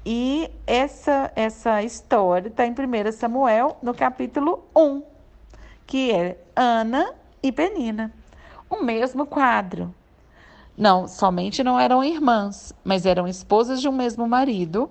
E 0.06 0.52
essa, 0.68 1.32
essa 1.36 1.82
história 1.82 2.50
está 2.50 2.66
em 2.66 2.72
1 2.72 3.12
Samuel, 3.14 3.78
no 3.82 3.94
capítulo 3.94 4.66
1, 4.76 5.02
que 5.88 6.12
é 6.12 6.38
Ana 6.56 7.14
e 7.42 7.52
Penina. 7.52 8.12
O 8.70 8.84
mesmo 8.84 9.26
quadro. 9.26 9.94
Não, 10.78 11.08
somente 11.08 11.64
não 11.64 11.80
eram 11.80 12.04
irmãs, 12.04 12.74
mas 12.84 13.06
eram 13.06 13.28
esposas 13.28 13.80
de 13.80 13.88
um 13.88 13.92
mesmo 13.92 14.28
marido 14.28 14.90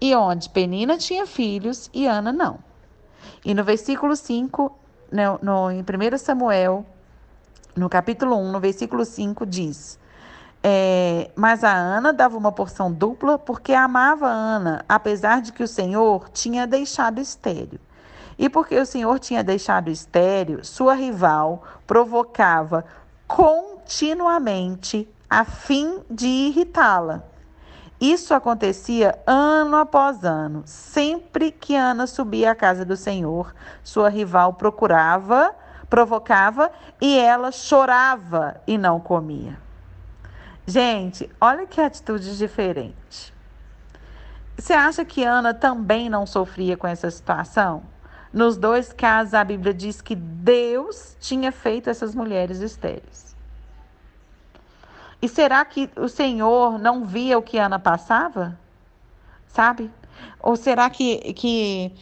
e 0.00 0.14
onde 0.14 0.48
Penina 0.50 0.98
tinha 0.98 1.26
filhos 1.26 1.88
e 1.94 2.06
Ana 2.06 2.32
não. 2.32 2.58
E 3.44 3.54
no 3.54 3.64
versículo 3.64 4.14
5, 4.14 4.76
no, 5.10 5.38
no, 5.42 5.70
em 5.70 5.80
1 5.80 6.18
Samuel, 6.18 6.84
no 7.74 7.88
capítulo 7.88 8.36
1, 8.36 8.52
no 8.52 8.60
versículo 8.60 9.04
5, 9.04 9.46
diz: 9.46 9.98
é, 10.62 11.30
Mas 11.36 11.62
a 11.62 11.72
Ana 11.72 12.12
dava 12.12 12.36
uma 12.36 12.52
porção 12.52 12.92
dupla 12.92 13.38
porque 13.38 13.72
amava 13.72 14.26
Ana, 14.26 14.84
apesar 14.88 15.40
de 15.40 15.52
que 15.52 15.62
o 15.62 15.68
Senhor 15.68 16.28
tinha 16.30 16.66
deixado 16.66 17.20
estéreo. 17.20 17.80
E 18.38 18.48
porque 18.48 18.78
o 18.78 18.86
Senhor 18.86 19.18
tinha 19.18 19.42
deixado 19.42 19.90
estéreo, 19.90 20.64
sua 20.64 20.94
rival 20.94 21.62
provocava 21.86 22.84
continuamente 23.26 25.08
a 25.28 25.44
fim 25.44 26.00
de 26.08 26.26
irritá-la. 26.26 27.22
Isso 28.00 28.32
acontecia 28.32 29.18
ano 29.26 29.76
após 29.76 30.24
ano. 30.24 30.62
Sempre 30.64 31.50
que 31.50 31.74
Ana 31.74 32.06
subia 32.06 32.52
à 32.52 32.54
casa 32.54 32.84
do 32.84 32.96
Senhor, 32.96 33.52
sua 33.82 34.08
rival 34.08 34.52
procurava, 34.52 35.52
provocava 35.90 36.70
e 37.00 37.18
ela 37.18 37.50
chorava 37.50 38.60
e 38.68 38.78
não 38.78 39.00
comia. 39.00 39.67
Gente, 40.68 41.30
olha 41.40 41.66
que 41.66 41.80
atitude 41.80 42.36
diferente. 42.36 43.32
Você 44.54 44.74
acha 44.74 45.02
que 45.02 45.24
Ana 45.24 45.54
também 45.54 46.10
não 46.10 46.26
sofria 46.26 46.76
com 46.76 46.86
essa 46.86 47.10
situação? 47.10 47.82
Nos 48.30 48.58
dois 48.58 48.92
casos, 48.92 49.32
a 49.32 49.42
Bíblia 49.42 49.72
diz 49.72 50.02
que 50.02 50.14
Deus 50.14 51.16
tinha 51.20 51.50
feito 51.50 51.88
essas 51.88 52.14
mulheres 52.14 52.60
estéreis. 52.60 53.34
E 55.22 55.26
será 55.26 55.64
que 55.64 55.88
o 55.96 56.06
Senhor 56.06 56.78
não 56.78 57.02
via 57.02 57.38
o 57.38 57.42
que 57.42 57.56
Ana 57.56 57.78
passava? 57.78 58.54
Sabe? 59.46 59.90
Ou 60.38 60.54
será 60.54 60.90
que, 60.90 61.32
que 61.32 61.94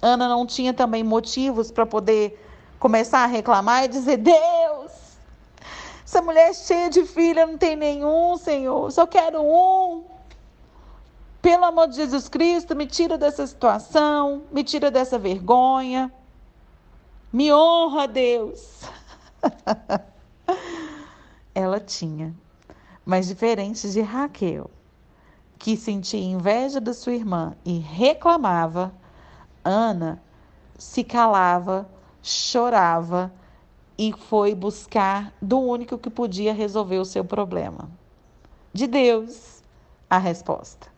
Ana 0.00 0.26
não 0.30 0.46
tinha 0.46 0.72
também 0.72 1.04
motivos 1.04 1.70
para 1.70 1.84
poder 1.84 2.42
começar 2.78 3.18
a 3.18 3.26
reclamar 3.26 3.84
e 3.84 3.88
dizer: 3.88 4.16
Deus, 4.16 4.83
essa 6.14 6.22
mulher 6.22 6.50
é 6.50 6.54
cheia 6.54 6.88
de 6.88 7.04
filha, 7.04 7.44
não 7.44 7.58
tem 7.58 7.74
nenhum, 7.74 8.36
Senhor, 8.36 8.88
só 8.92 9.04
quero 9.04 9.42
um. 9.42 10.04
Pelo 11.42 11.64
amor 11.64 11.88
de 11.88 11.96
Jesus 11.96 12.28
Cristo, 12.28 12.76
me 12.76 12.86
tira 12.86 13.18
dessa 13.18 13.44
situação, 13.44 14.44
me 14.52 14.62
tira 14.62 14.92
dessa 14.92 15.18
vergonha. 15.18 16.12
Me 17.32 17.52
honra, 17.52 18.06
Deus. 18.06 18.82
Ela 21.52 21.80
tinha 21.80 22.32
mas 23.04 23.26
diferente 23.26 23.90
de 23.90 24.00
Raquel, 24.00 24.70
que 25.58 25.76
sentia 25.76 26.20
inveja 26.20 26.80
da 26.80 26.94
sua 26.94 27.12
irmã 27.12 27.54
e 27.64 27.78
reclamava, 27.78 28.94
Ana 29.62 30.22
se 30.78 31.04
calava, 31.04 31.86
chorava 32.22 33.30
e 33.96 34.12
foi 34.12 34.54
buscar 34.54 35.32
do 35.40 35.58
único 35.58 35.98
que 35.98 36.10
podia 36.10 36.52
resolver 36.52 36.98
o 36.98 37.04
seu 37.04 37.24
problema. 37.24 37.88
De 38.72 38.86
Deus, 38.86 39.62
a 40.10 40.18
resposta. 40.18 40.88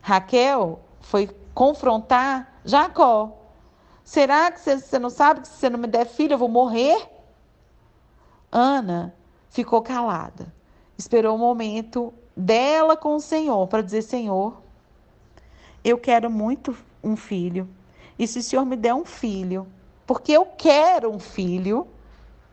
Raquel 0.00 0.80
foi 1.00 1.28
confrontar 1.54 2.60
Jacó, 2.64 3.36
será 4.04 4.50
que 4.50 4.60
você 4.60 4.98
não 4.98 5.10
sabe 5.10 5.40
que 5.40 5.48
se 5.48 5.54
você 5.54 5.70
não 5.70 5.78
me 5.78 5.86
der 5.86 6.06
filho 6.06 6.34
eu 6.34 6.38
vou 6.38 6.48
morrer? 6.48 7.08
Ana 8.50 9.14
ficou 9.50 9.82
calada. 9.82 10.52
Esperou 10.96 11.36
o 11.36 11.38
momento 11.38 12.12
dela 12.36 12.96
com 12.96 13.14
o 13.14 13.20
Senhor 13.20 13.66
para 13.68 13.82
dizer: 13.82 14.02
Senhor, 14.02 14.60
eu 15.84 15.98
quero 15.98 16.30
muito 16.30 16.76
um 17.02 17.16
filho. 17.16 17.68
E 18.18 18.26
se 18.26 18.40
o 18.40 18.42
Senhor 18.42 18.64
me 18.64 18.76
der 18.76 18.94
um 18.94 19.04
filho, 19.04 19.66
porque 20.06 20.32
eu 20.32 20.44
quero 20.44 21.10
um 21.12 21.18
filho 21.18 21.86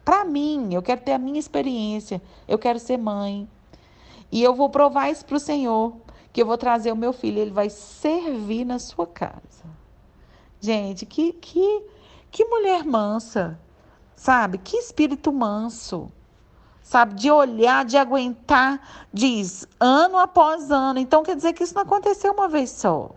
para 0.06 0.24
mim, 0.24 0.70
eu 0.72 0.82
quero 0.82 1.02
ter 1.02 1.14
a 1.14 1.20
minha 1.20 1.40
experiência, 1.40 2.22
eu 2.48 2.58
quero 2.58 2.80
ser 2.80 2.98
mãe. 2.98 3.50
E 4.32 4.42
eu 4.42 4.54
vou 4.54 4.70
provar 4.70 5.10
isso 5.10 5.26
para 5.26 5.36
o 5.36 5.40
Senhor, 5.40 5.94
que 6.32 6.42
eu 6.42 6.46
vou 6.46 6.58
trazer 6.58 6.92
o 6.92 6.96
meu 6.96 7.12
filho, 7.12 7.40
ele 7.40 7.52
vai 7.52 7.70
servir 7.70 8.64
na 8.64 8.80
sua 8.80 9.08
casa. 9.08 9.66
Gente, 10.62 11.06
que, 11.06 11.34
que, 11.34 11.84
que 12.32 12.46
mulher 12.46 12.86
mansa, 12.86 13.60
sabe? 14.16 14.60
Que 14.60 14.78
espírito 14.78 15.34
manso 15.34 16.12
sabe? 16.86 17.16
De 17.16 17.32
olhar, 17.32 17.84
de 17.84 17.98
aguentar, 17.98 18.80
diz 19.12 19.68
ano 19.80 20.20
após 20.20 20.70
ano. 20.70 21.00
Então 21.00 21.24
quer 21.24 21.36
dizer 21.36 21.52
que 21.54 21.64
isso 21.64 21.74
não 21.74 21.82
aconteceu 21.82 22.32
uma 22.32 22.48
vez 22.48 22.70
só. 22.70 23.10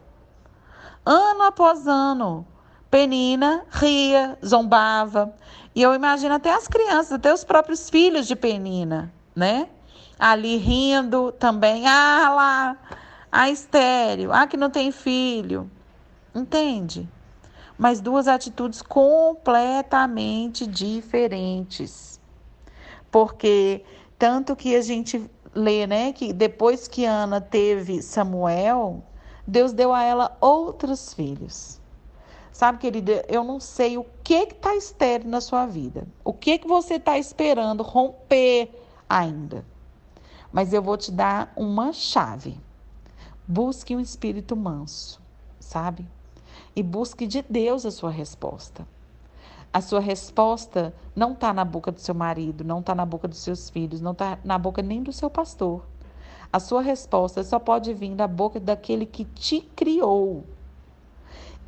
Ano 1.05 1.43
após 1.43 1.87
ano. 1.87 2.47
Penina 2.91 3.67
ria, 3.71 4.39
zombava. 4.45 5.35
E 5.79 5.83
eu 5.83 5.95
imagino 5.95 6.35
até 6.35 6.53
as 6.53 6.67
crianças, 6.67 7.13
até 7.13 7.33
os 7.33 7.45
próprios 7.45 7.89
filhos 7.89 8.27
de 8.27 8.35
Penina, 8.35 9.13
né? 9.33 9.69
Ali 10.19 10.57
rindo 10.57 11.31
também. 11.31 11.87
Ah 11.87 12.33
lá, 12.35 12.77
a 13.31 13.49
estéreo, 13.49 14.33
ah 14.33 14.45
que 14.49 14.57
não 14.57 14.71
tem 14.71 14.91
filho. 14.91 15.71
Entende? 16.35 17.09
Mas 17.79 18.01
duas 18.01 18.27
atitudes 18.27 18.83
completamente 18.83 20.67
diferentes 20.67 22.19
porque 23.11 23.85
tanto 24.19 24.57
que 24.57 24.75
a 24.75 24.81
gente 24.81 25.31
lê, 25.55 25.87
né, 25.87 26.13
que 26.13 26.33
depois 26.33 26.89
que 26.89 27.05
Ana 27.05 27.41
teve 27.41 28.03
Samuel, 28.03 29.03
Deus 29.47 29.73
deu 29.73 29.95
a 29.95 30.03
ela 30.03 30.37
outros 30.41 31.15
filhos. 31.15 31.78
Sabe, 32.59 32.79
querida, 32.79 33.25
eu 33.29 33.45
não 33.45 33.61
sei 33.61 33.97
o 33.97 34.05
que 34.25 34.35
está 34.35 34.75
estéreo 34.75 35.29
na 35.29 35.41
sua 35.41 35.65
vida. 35.65 36.09
O 36.25 36.33
que, 36.33 36.59
que 36.59 36.67
você 36.67 36.95
está 36.95 37.17
esperando 37.17 37.85
romper 37.85 38.69
ainda. 39.09 39.65
Mas 40.53 40.73
eu 40.73 40.83
vou 40.83 40.97
te 40.97 41.13
dar 41.13 41.53
uma 41.55 41.93
chave. 41.93 42.59
Busque 43.47 43.95
um 43.95 44.01
espírito 44.01 44.57
manso, 44.57 45.23
sabe? 45.61 46.05
E 46.75 46.83
busque 46.83 47.29
de 47.29 47.45
Deus 47.49 47.87
a 47.87 47.93
sua 47.93 48.11
resposta. 48.11 48.85
A 49.73 49.81
sua 49.81 50.01
resposta 50.01 50.93
não 51.15 51.35
está 51.35 51.53
na 51.53 51.65
boca 51.65 51.93
do 51.93 52.01
seu 52.01 52.13
marido, 52.13 52.65
não 52.65 52.81
está 52.81 52.93
na 52.93 53.07
boca 53.07 53.29
dos 53.29 53.39
seus 53.39 53.71
filhos, 53.71 54.01
não 54.01 54.11
está 54.11 54.37
na 54.43 54.59
boca 54.59 54.83
nem 54.83 55.01
do 55.01 55.13
seu 55.13 55.31
pastor. 55.31 55.87
A 56.53 56.59
sua 56.59 56.83
resposta 56.83 57.45
só 57.45 57.61
pode 57.61 57.95
vir 57.95 58.17
da 58.17 58.27
boca 58.27 58.59
daquele 58.59 59.07
que 59.07 59.25
te 59.25 59.61
criou. 59.77 60.45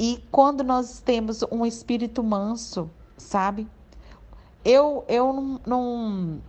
E 0.03 0.25
quando 0.31 0.65
nós 0.65 0.99
temos 1.01 1.45
um 1.53 1.67
espírito 1.67 2.25
manso, 2.25 2.91
sabe? 3.19 3.69
Eu, 4.65 5.05
eu 5.07 5.31
não, 5.31 5.61
não 5.67 6.41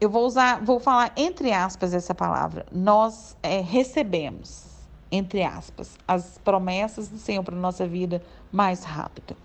eu 0.00 0.08
vou 0.08 0.24
usar, 0.24 0.64
vou 0.64 0.80
falar 0.80 1.12
entre 1.18 1.52
aspas 1.52 1.92
essa 1.92 2.14
palavra. 2.14 2.64
Nós 2.72 3.36
é, 3.42 3.60
recebemos, 3.60 4.68
entre 5.12 5.42
aspas, 5.42 5.98
as 6.08 6.38
promessas 6.38 7.08
do 7.08 7.18
Senhor 7.18 7.42
para 7.42 7.54
nossa 7.54 7.86
vida 7.86 8.22
mais 8.50 8.82
rápido. 8.82 9.36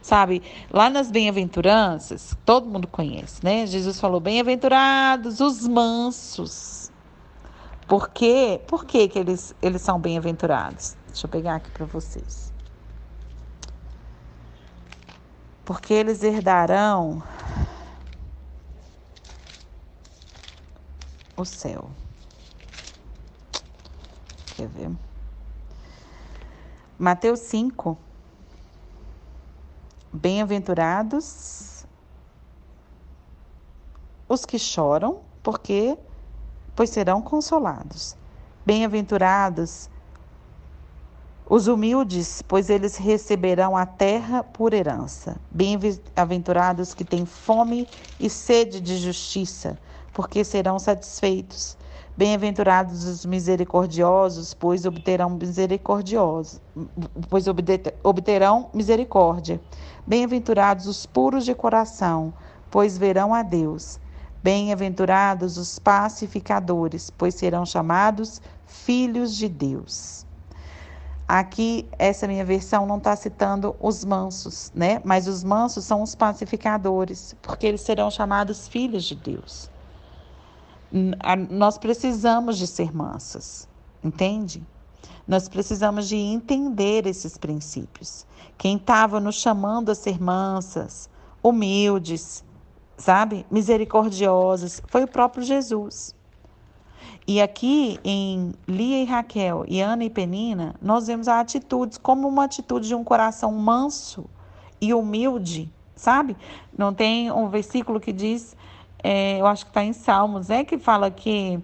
Sabe, 0.00 0.42
lá 0.70 0.88
nas 0.88 1.10
bem-aventuranças, 1.10 2.34
todo 2.46 2.66
mundo 2.66 2.88
conhece, 2.88 3.44
né? 3.44 3.66
Jesus 3.66 4.00
falou: 4.00 4.18
bem-aventurados 4.18 5.40
os 5.40 5.68
mansos. 5.68 6.90
Por 7.86 8.08
quê? 8.08 8.62
Por 8.66 8.86
que, 8.86 9.08
que 9.08 9.18
eles, 9.18 9.54
eles 9.60 9.82
são 9.82 10.00
bem-aventurados? 10.00 10.96
Deixa 11.08 11.26
eu 11.26 11.30
pegar 11.30 11.56
aqui 11.56 11.70
para 11.70 11.84
vocês. 11.84 12.52
Porque 15.64 15.92
eles 15.92 16.22
herdarão 16.22 17.22
o 21.36 21.44
céu. 21.44 21.90
Quer 24.56 24.68
ver? 24.68 24.90
Mateus 26.98 27.40
5, 27.40 27.98
Bem-aventurados 30.12 31.84
os 34.26 34.44
que 34.44 34.58
choram, 34.58 35.20
porque 35.42 35.96
pois 36.74 36.90
serão 36.90 37.20
consolados. 37.20 38.16
Bem-aventurados 38.64 39.90
os 41.50 41.66
humildes, 41.66 42.42
pois 42.42 42.68
eles 42.68 42.96
receberão 42.96 43.74
a 43.74 43.86
terra 43.86 44.44
por 44.44 44.74
herança. 44.74 45.36
Bem-aventurados 45.50 46.92
que 46.92 47.04
têm 47.04 47.24
fome 47.24 47.88
e 48.20 48.28
sede 48.28 48.80
de 48.80 48.98
justiça, 48.98 49.78
porque 50.12 50.44
serão 50.44 50.78
satisfeitos. 50.78 51.74
Bem-aventurados 52.18 53.04
os 53.04 53.24
misericordiosos, 53.24 54.52
pois 54.52 54.84
obterão 54.84 55.30
misericordiosos, 55.30 56.60
pois 57.30 57.46
obterão 58.02 58.68
misericórdia. 58.74 59.58
Bem-aventurados 60.06 60.86
os 60.86 61.06
puros 61.06 61.46
de 61.46 61.54
coração, 61.54 62.34
pois 62.70 62.98
verão 62.98 63.32
a 63.32 63.42
Deus. 63.42 63.98
Bem-aventurados 64.42 65.56
os 65.56 65.78
pacificadores, 65.78 67.08
pois 67.08 67.34
serão 67.34 67.64
chamados 67.64 68.42
filhos 68.66 69.34
de 69.34 69.48
Deus. 69.48 70.27
Aqui, 71.28 71.86
essa 71.98 72.26
minha 72.26 72.44
versão 72.44 72.86
não 72.86 72.96
está 72.96 73.14
citando 73.14 73.76
os 73.80 74.04
mansos, 74.04 74.72
né? 74.74 75.00
Mas 75.04 75.28
os 75.28 75.44
mansos 75.44 75.84
são 75.84 76.02
os 76.02 76.14
pacificadores, 76.14 77.36
porque 77.42 77.66
eles 77.66 77.82
serão 77.82 78.10
chamados 78.10 78.66
filhos 78.66 79.04
de 79.04 79.14
Deus 79.14 79.70
nós 81.50 81.76
precisamos 81.76 82.56
de 82.56 82.66
ser 82.66 82.94
mansas, 82.94 83.68
entende? 84.02 84.66
Nós 85.26 85.48
precisamos 85.48 86.08
de 86.08 86.16
entender 86.16 87.06
esses 87.06 87.36
princípios. 87.36 88.26
Quem 88.56 88.76
estava 88.76 89.20
nos 89.20 89.36
chamando 89.36 89.90
a 89.90 89.94
ser 89.94 90.20
mansas, 90.20 91.10
humildes, 91.42 92.42
sabe, 92.96 93.46
misericordiosas, 93.50 94.82
foi 94.88 95.04
o 95.04 95.08
próprio 95.08 95.42
Jesus. 95.42 96.14
E 97.26 97.40
aqui 97.40 97.98
em 98.04 98.52
Lia 98.66 99.02
e 99.02 99.04
Raquel 99.04 99.64
e 99.68 99.80
Ana 99.80 100.04
e 100.04 100.10
Penina, 100.10 100.74
nós 100.80 101.06
vemos 101.06 101.28
a 101.28 101.40
atitudes 101.40 101.98
como 101.98 102.26
uma 102.26 102.44
atitude 102.44 102.88
de 102.88 102.94
um 102.94 103.04
coração 103.04 103.52
manso 103.52 104.24
e 104.80 104.94
humilde, 104.94 105.70
sabe? 105.94 106.36
Não 106.76 106.94
tem 106.94 107.30
um 107.30 107.48
versículo 107.48 108.00
que 108.00 108.12
diz 108.12 108.56
é, 109.02 109.40
eu 109.40 109.46
acho 109.46 109.64
que 109.64 109.70
está 109.70 109.84
em 109.84 109.92
Salmos, 109.92 110.50
é 110.50 110.64
que 110.64 110.78
fala 110.78 111.10
que 111.10 111.62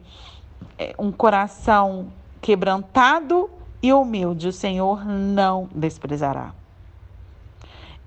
é, 0.78 0.94
um 0.98 1.10
coração 1.10 2.08
quebrantado 2.40 3.50
e 3.82 3.92
humilde 3.92 4.48
o 4.48 4.52
Senhor 4.52 5.04
não 5.04 5.68
desprezará. 5.74 6.52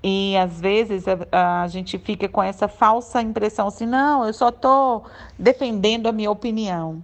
E 0.02 0.36
às 0.36 0.60
vezes 0.60 1.04
a, 1.08 1.62
a, 1.62 1.68
gente 1.68 1.98
fica 1.98 2.28
com 2.28 2.42
essa 2.42 2.68
falsa 2.68 3.20
impressão 3.20 3.66
assim, 3.66 3.86
não, 3.86 4.24
eu 4.24 4.32
só 4.32 4.48
estou 4.48 5.04
defendendo 5.38 6.06
a 6.06 6.12
minha 6.12 6.30
opinião. 6.30 7.02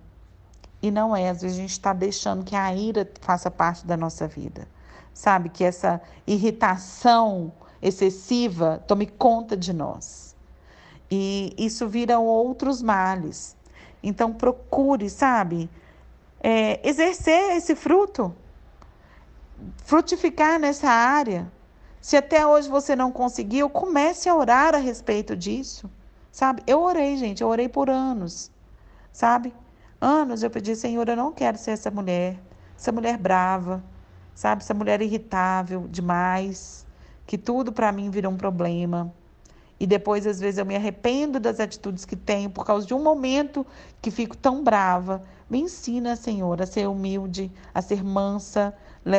E 0.85 0.91
não 0.91 1.17
é, 1.17 1.31
às 1.31 1.41
vezes 1.41 1.57
a 1.57 1.61
gente 1.63 1.71
está 1.71 1.95
deixando 1.95 2.45
que 2.45 2.55
a 2.55 2.75
ira 2.75 3.11
faça 3.23 3.51
parte 3.51 3.87
da 3.87 3.97
nossa 3.97 4.29
vida. 4.29 4.69
Sabe, 5.15 5.49
que 5.49 5.65
essa 5.65 5.99
irritação 6.27 7.51
excessiva 7.81 8.85
tome 8.87 9.07
conta 9.07 9.57
de 9.57 9.73
nós. 9.73 10.37
E 11.11 11.55
isso 11.57 11.89
viram 11.89 12.27
outros 12.27 12.83
males. 12.83 13.57
Então 14.03 14.31
procure, 14.31 15.09
sabe, 15.09 15.71
é, 16.39 16.87
exercer 16.87 17.57
esse 17.57 17.75
fruto, 17.75 18.35
frutificar 19.87 20.61
nessa 20.61 20.91
área. 20.91 21.51
Se 21.99 22.15
até 22.15 22.47
hoje 22.47 22.69
você 22.69 22.95
não 22.95 23.11
conseguiu, 23.11 23.71
comece 23.71 24.29
a 24.29 24.37
orar 24.37 24.75
a 24.75 24.79
respeito 24.79 25.35
disso, 25.35 25.91
sabe? 26.31 26.63
Eu 26.67 26.83
orei, 26.83 27.17
gente, 27.17 27.43
eu 27.43 27.49
orei 27.49 27.71
por 27.71 27.89
anos, 27.89 28.51
sabe? 29.11 29.55
Anos 30.05 30.43
eu 30.43 30.51
pedi, 30.51 30.77
Senhor, 30.77 31.09
eu 31.09 31.17
não 31.17 31.33
quero 31.33 31.57
ser 31.57 31.71
essa 31.71 31.91
mulher, 31.91 32.39
essa 32.79 32.93
mulher 32.93 33.17
brava, 33.17 33.83
sabe? 34.35 34.61
Essa 34.61 34.75
mulher 34.75 35.01
irritável 35.01 35.89
demais, 35.89 36.87
que 37.27 37.39
tudo 37.39 37.73
para 37.73 37.91
mim 37.91 38.11
vira 38.11 38.29
um 38.29 38.37
problema. 38.37 39.11
E 39.81 39.87
depois, 39.87 40.27
às 40.27 40.39
vezes, 40.39 40.59
eu 40.59 40.67
me 40.67 40.77
arrependo 40.77 41.41
das 41.41 41.59
atitudes 41.59 42.05
que 42.05 42.17
tenho 42.17 42.51
por 42.51 42.67
causa 42.67 42.87
de 42.87 42.93
um 42.93 43.03
momento 43.03 43.67
que 44.03 44.11
fico 44.11 44.37
tão 44.37 44.63
brava. 44.63 45.23
Me 45.49 45.61
ensina, 45.61 46.17
Senhor, 46.17 46.61
a 46.61 46.67
ser 46.67 46.89
humilde, 46.89 47.53
a 47.75 47.83
ser 47.83 48.03
mansa, 48.03 48.75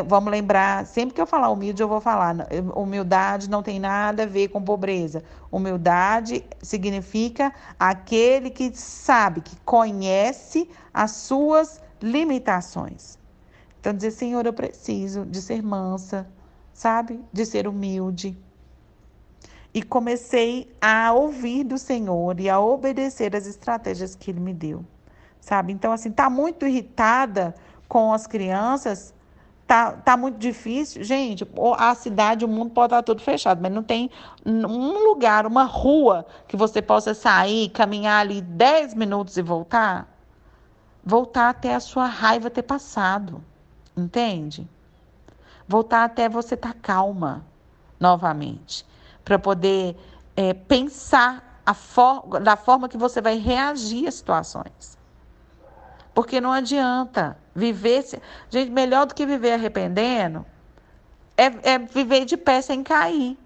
Vamos 0.07 0.31
lembrar, 0.31 0.83
sempre 0.87 1.13
que 1.13 1.21
eu 1.21 1.27
falar 1.27 1.51
humilde, 1.51 1.83
eu 1.83 1.87
vou 1.87 2.01
falar: 2.01 2.35
humildade 2.75 3.47
não 3.47 3.61
tem 3.61 3.79
nada 3.79 4.23
a 4.23 4.25
ver 4.25 4.47
com 4.47 4.59
pobreza. 4.59 5.23
Humildade 5.51 6.43
significa 6.59 7.53
aquele 7.79 8.49
que 8.49 8.75
sabe, 8.75 9.41
que 9.41 9.55
conhece 9.57 10.67
as 10.91 11.11
suas 11.11 11.79
limitações. 12.01 13.19
Então, 13.79 13.93
dizer, 13.93 14.09
Senhor, 14.09 14.43
eu 14.47 14.53
preciso 14.53 15.23
de 15.23 15.39
ser 15.39 15.61
mansa, 15.61 16.27
sabe? 16.73 17.23
De 17.31 17.45
ser 17.45 17.67
humilde. 17.67 18.35
E 19.71 19.83
comecei 19.83 20.75
a 20.81 21.13
ouvir 21.13 21.63
do 21.63 21.77
Senhor 21.77 22.39
e 22.39 22.49
a 22.49 22.59
obedecer 22.59 23.35
as 23.35 23.45
estratégias 23.45 24.15
que 24.15 24.31
Ele 24.31 24.39
me 24.39 24.53
deu, 24.53 24.83
sabe? 25.45 25.71
Então, 25.71 25.91
assim, 25.91 26.11
tá 26.11 26.27
muito 26.27 26.65
irritada 26.65 27.53
com 27.87 28.11
as 28.11 28.25
crianças, 28.25 29.13
tá, 29.67 29.91
tá 29.91 30.17
muito 30.17 30.39
difícil. 30.39 31.03
Gente, 31.03 31.47
a 31.77 31.93
cidade, 31.93 32.43
o 32.43 32.47
mundo 32.47 32.71
pode 32.71 32.87
estar 32.87 33.03
tudo 33.03 33.21
fechado, 33.21 33.61
mas 33.61 33.71
não 33.71 33.83
tem 33.83 34.09
um 34.43 35.07
lugar, 35.07 35.45
uma 35.45 35.63
rua 35.63 36.25
que 36.47 36.57
você 36.57 36.81
possa 36.81 37.13
sair, 37.13 37.69
caminhar 37.69 38.21
ali 38.21 38.41
10 38.41 38.95
minutos 38.95 39.37
e 39.37 39.43
voltar. 39.43 40.11
Voltar 41.03 41.49
até 41.49 41.75
a 41.75 41.79
sua 41.79 42.07
raiva 42.07 42.49
ter 42.49 42.63
passado, 42.63 43.43
entende? 43.95 44.67
Voltar 45.67 46.05
até 46.05 46.27
você 46.27 46.55
estar 46.55 46.73
tá 46.73 46.79
calma 46.81 47.45
novamente, 47.99 48.83
para 49.23 49.37
poder 49.37 49.95
é, 50.35 50.55
pensar 50.55 51.61
for 51.75 52.39
da 52.39 52.55
forma 52.55 52.89
que 52.89 52.97
você 52.97 53.21
vai 53.21 53.37
reagir 53.37 54.07
às 54.07 54.15
situações. 54.15 55.04
Porque 56.15 56.39
não 56.41 56.53
adianta 56.53 57.37
viver. 57.53 58.03
Gente, 58.49 58.71
melhor 58.71 59.05
do 59.05 59.13
que 59.13 59.25
viver 59.25 59.53
arrependendo 59.53 60.45
é, 61.37 61.73
é 61.73 61.77
viver 61.77 62.23
de 62.23 62.37
pé 62.37 62.61
sem 62.61 62.81
cair. 62.81 63.37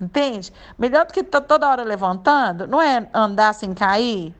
Entende? 0.00 0.52
Melhor 0.76 1.06
do 1.06 1.12
que 1.12 1.22
toda 1.22 1.68
hora 1.68 1.84
levantando, 1.84 2.66
não 2.66 2.82
é 2.82 3.08
andar 3.14 3.54
sem 3.54 3.72
cair? 3.72 4.34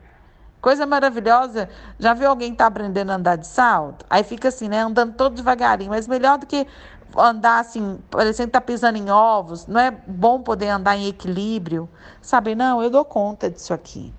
Coisa 0.59 0.85
maravilhosa. 0.85 1.69
Já 1.97 2.13
viu 2.13 2.29
alguém 2.29 2.49
que 2.49 2.55
está 2.55 2.67
aprendendo 2.67 3.11
a 3.11 3.15
andar 3.15 3.37
de 3.37 3.47
salto? 3.47 4.05
Aí 4.09 4.23
fica 4.23 4.49
assim, 4.49 4.67
né? 4.67 4.81
Andando 4.81 5.13
todo 5.13 5.35
devagarinho. 5.35 5.89
Mas 5.89 6.07
melhor 6.07 6.37
do 6.37 6.45
que 6.45 6.67
andar 7.17 7.59
assim, 7.59 7.99
parecendo 8.09 8.47
que 8.47 8.53
tá 8.53 8.61
pisando 8.61 8.97
em 8.97 9.09
ovos. 9.09 9.67
Não 9.67 9.79
é 9.79 9.91
bom 9.91 10.41
poder 10.41 10.69
andar 10.69 10.97
em 10.97 11.07
equilíbrio. 11.07 11.89
Sabe? 12.21 12.55
Não, 12.55 12.81
eu 12.81 12.89
dou 12.89 13.05
conta 13.05 13.49
disso 13.49 13.73
aqui. 13.73 14.13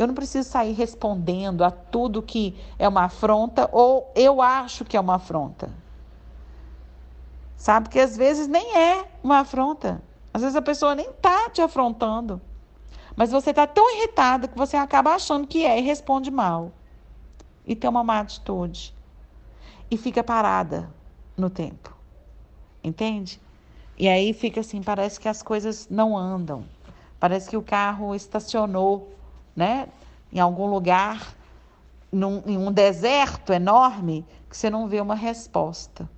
Eu 0.00 0.06
não 0.06 0.14
preciso 0.14 0.48
sair 0.48 0.72
respondendo 0.72 1.62
a 1.62 1.70
tudo 1.70 2.22
que 2.22 2.56
é 2.78 2.88
uma 2.88 3.04
afronta 3.04 3.68
ou 3.70 4.10
eu 4.14 4.40
acho 4.40 4.82
que 4.82 4.96
é 4.96 5.00
uma 5.00 5.16
afronta. 5.16 5.70
Sabe? 7.54 7.90
que 7.90 8.00
às 8.00 8.16
vezes 8.16 8.48
nem 8.48 8.74
é 8.74 9.06
uma 9.22 9.40
afronta. 9.40 10.02
Às 10.32 10.40
vezes 10.40 10.56
a 10.56 10.62
pessoa 10.62 10.94
nem 10.94 11.12
tá 11.12 11.50
te 11.50 11.60
afrontando. 11.60 12.40
Mas 13.14 13.30
você 13.30 13.50
está 13.50 13.66
tão 13.66 13.94
irritado 13.94 14.48
que 14.48 14.56
você 14.56 14.74
acaba 14.74 15.14
achando 15.14 15.46
que 15.46 15.66
é 15.66 15.78
e 15.78 15.82
responde 15.82 16.30
mal. 16.30 16.72
E 17.66 17.76
tem 17.76 17.90
uma 17.90 18.02
má 18.02 18.20
atitude. 18.20 18.94
E 19.90 19.98
fica 19.98 20.24
parada 20.24 20.90
no 21.36 21.50
tempo. 21.50 21.94
Entende? 22.82 23.38
E 23.98 24.08
aí 24.08 24.32
fica 24.32 24.60
assim, 24.60 24.82
parece 24.82 25.20
que 25.20 25.28
as 25.28 25.42
coisas 25.42 25.86
não 25.90 26.16
andam. 26.16 26.64
Parece 27.18 27.50
que 27.50 27.56
o 27.58 27.62
carro 27.62 28.14
estacionou 28.14 29.19
né? 29.54 29.88
Em 30.32 30.38
algum 30.38 30.66
lugar, 30.66 31.34
num, 32.12 32.42
em 32.46 32.56
um 32.56 32.72
deserto 32.72 33.52
enorme, 33.52 34.24
que 34.48 34.56
você 34.56 34.70
não 34.70 34.88
vê 34.88 35.00
uma 35.00 35.14
resposta. 35.14 36.08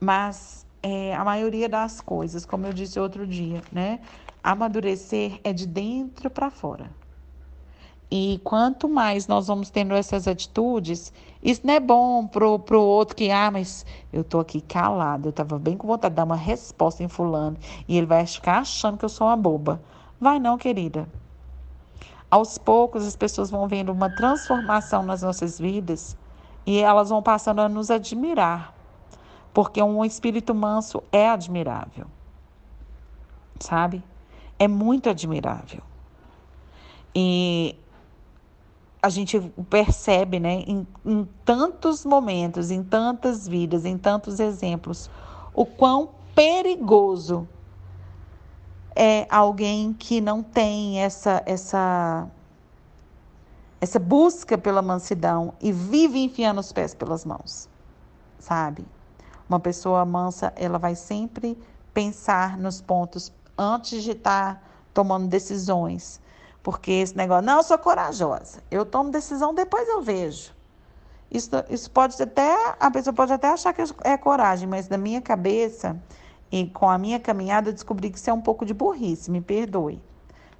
Mas 0.00 0.66
é, 0.82 1.14
a 1.14 1.24
maioria 1.24 1.68
das 1.68 2.00
coisas, 2.00 2.44
como 2.44 2.66
eu 2.66 2.72
disse 2.72 3.00
outro 3.00 3.26
dia, 3.26 3.62
né? 3.72 4.00
Amadurecer 4.42 5.40
é 5.42 5.52
de 5.52 5.66
dentro 5.66 6.30
para 6.30 6.50
fora. 6.50 6.90
E 8.10 8.40
quanto 8.42 8.88
mais 8.88 9.26
nós 9.26 9.48
vamos 9.48 9.68
tendo 9.68 9.92
essas 9.92 10.26
atitudes, 10.26 11.12
isso 11.42 11.60
não 11.62 11.74
é 11.74 11.80
bom 11.80 12.26
pro, 12.26 12.58
pro 12.58 12.80
outro 12.80 13.14
que, 13.14 13.30
ah, 13.30 13.50
mas 13.50 13.84
eu 14.10 14.24
tô 14.24 14.40
aqui 14.40 14.62
calado, 14.62 15.28
eu 15.28 15.32
tava 15.32 15.58
bem 15.58 15.76
com 15.76 15.86
vontade 15.86 16.12
de 16.12 16.16
dar 16.16 16.24
uma 16.24 16.36
resposta 16.36 17.02
em 17.02 17.08
fulano, 17.08 17.58
e 17.86 17.98
ele 17.98 18.06
vai 18.06 18.24
ficar 18.24 18.60
achando 18.60 18.96
que 18.96 19.04
eu 19.04 19.10
sou 19.10 19.26
uma 19.26 19.36
boba. 19.36 19.82
Vai 20.18 20.38
não, 20.38 20.56
querida. 20.56 21.06
Aos 22.30 22.58
poucos, 22.58 23.06
as 23.06 23.16
pessoas 23.16 23.50
vão 23.50 23.66
vendo 23.66 23.90
uma 23.90 24.10
transformação 24.10 25.02
nas 25.02 25.22
nossas 25.22 25.58
vidas 25.58 26.16
e 26.66 26.78
elas 26.78 27.08
vão 27.08 27.22
passando 27.22 27.60
a 27.60 27.68
nos 27.68 27.90
admirar, 27.90 28.74
porque 29.54 29.82
um 29.82 30.04
espírito 30.04 30.54
manso 30.54 31.02
é 31.10 31.28
admirável, 31.28 32.06
sabe? 33.58 34.04
É 34.58 34.68
muito 34.68 35.08
admirável. 35.08 35.80
E 37.14 37.74
a 39.02 39.08
gente 39.08 39.40
percebe, 39.70 40.38
né, 40.38 40.62
em, 40.66 40.86
em 41.06 41.26
tantos 41.44 42.04
momentos, 42.04 42.70
em 42.70 42.82
tantas 42.82 43.48
vidas, 43.48 43.86
em 43.86 43.96
tantos 43.96 44.38
exemplos, 44.38 45.08
o 45.54 45.64
quão 45.64 46.10
perigoso 46.34 47.48
é 49.00 49.28
alguém 49.30 49.92
que 49.92 50.20
não 50.20 50.42
tem 50.42 51.00
essa 51.00 51.40
essa 51.46 52.28
essa 53.80 54.00
busca 54.00 54.58
pela 54.58 54.82
mansidão 54.82 55.54
e 55.60 55.70
vive 55.70 56.18
enfiando 56.18 56.58
os 56.58 56.72
pés 56.72 56.94
pelas 56.94 57.24
mãos, 57.24 57.68
sabe? 58.40 58.84
Uma 59.48 59.60
pessoa 59.60 60.04
mansa, 60.04 60.52
ela 60.56 60.78
vai 60.78 60.96
sempre 60.96 61.56
pensar 61.94 62.58
nos 62.58 62.80
pontos 62.80 63.32
antes 63.56 64.02
de 64.02 64.10
estar 64.10 64.56
tá 64.56 64.62
tomando 64.92 65.28
decisões. 65.28 66.20
Porque 66.60 66.90
esse 66.90 67.16
negócio, 67.16 67.46
não, 67.46 67.58
eu 67.58 67.62
sou 67.62 67.78
corajosa, 67.78 68.64
eu 68.68 68.84
tomo 68.84 69.12
decisão, 69.12 69.54
depois 69.54 69.88
eu 69.88 70.02
vejo. 70.02 70.52
Isso, 71.30 71.50
isso 71.70 71.88
pode 71.88 72.20
até, 72.20 72.74
a 72.80 72.90
pessoa 72.90 73.14
pode 73.14 73.32
até 73.32 73.48
achar 73.48 73.72
que 73.72 73.82
é 74.02 74.16
coragem, 74.16 74.66
mas 74.66 74.88
na 74.88 74.98
minha 74.98 75.22
cabeça, 75.22 75.96
e 76.50 76.66
com 76.66 76.88
a 76.88 76.98
minha 76.98 77.20
caminhada 77.20 77.68
eu 77.70 77.74
descobri 77.74 78.10
que 78.10 78.18
isso 78.18 78.30
é 78.30 78.32
um 78.32 78.40
pouco 78.40 78.64
de 78.64 78.72
burrice, 78.72 79.30
me 79.30 79.40
perdoe. 79.40 80.00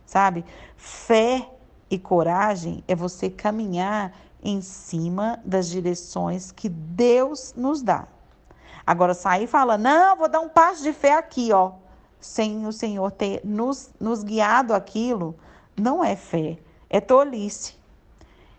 Sabe? 0.05 0.45
Fé 0.77 1.49
e 1.91 1.99
coragem 1.99 2.85
é 2.87 2.95
você 2.95 3.31
caminhar 3.31 4.13
em 4.43 4.61
cima 4.61 5.41
das 5.45 5.69
direções 5.69 6.53
que 6.53 6.69
Deus 6.69 7.55
nos 7.57 7.83
dá. 7.83 8.07
Agora 8.87 9.15
sair 9.15 9.47
falando, 9.47 9.83
não, 9.83 10.17
vou 10.17 10.29
dar 10.29 10.41
um 10.41 10.49
passo 10.49 10.83
de 10.83 10.93
fé 10.93 11.13
aqui, 11.13 11.53
ó, 11.53 11.73
sem 12.21 12.67
o 12.67 12.73
Senhor 12.73 13.11
ter 13.11 13.41
nos, 13.45 13.91
nos 14.01 14.23
guiado 14.23 14.73
aquilo, 14.75 15.35
não 15.79 16.03
é 16.03 16.17
fé, 16.17 16.59
é 16.89 17.01
tolice. 17.01 17.77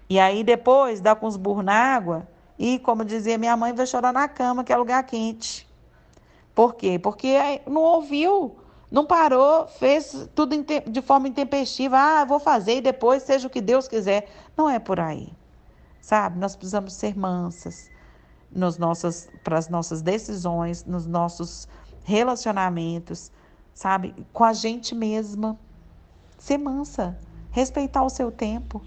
E 0.10 0.20
aí 0.20 0.44
depois 0.44 1.02
dá 1.02 1.16
com 1.16 1.28
os 1.28 1.38
burros 1.38 1.64
na 1.64 1.74
água 1.74 2.28
e, 2.58 2.80
como 2.80 3.06
dizia 3.06 3.38
minha 3.38 3.56
mãe, 3.56 3.74
vai 3.74 3.86
chorar 3.86 4.12
na 4.12 4.28
cama, 4.28 4.64
que 4.64 4.74
é 4.74 4.78
lugar 4.78 5.04
quente. 5.04 5.69
Por 6.60 6.76
quê? 6.76 7.00
Porque 7.00 7.38
não 7.66 7.80
ouviu, 7.80 8.58
não 8.92 9.06
parou, 9.06 9.66
fez 9.66 10.28
tudo 10.36 10.54
de 10.62 11.02
forma 11.02 11.30
intempestiva. 11.30 11.98
Ah, 11.98 12.26
vou 12.26 12.38
fazer 12.38 12.80
e 12.80 12.82
depois 12.82 13.24
seja 13.24 13.48
o 13.48 13.50
que 13.50 13.62
Deus 13.62 13.88
quiser. 13.88 14.30
Não 14.58 14.70
é 14.70 14.78
por 14.78 15.00
aí. 15.00 15.32
Sabe? 16.02 16.38
Nós 16.38 16.58
precisamos 16.58 16.92
ser 16.92 17.18
mansas 17.18 17.90
nos 18.52 18.78
nossas, 18.78 19.30
para 19.42 19.58
as 19.58 19.70
nossas 19.70 20.02
decisões, 20.02 20.84
nos 20.84 21.06
nossos 21.06 21.66
relacionamentos, 22.04 23.32
sabe? 23.74 24.14
Com 24.34 24.44
a 24.44 24.52
gente 24.52 24.94
mesma. 24.94 25.58
Ser 26.38 26.58
mansa, 26.58 27.18
respeitar 27.52 28.04
o 28.04 28.10
seu 28.10 28.34
tempo. 28.34 28.82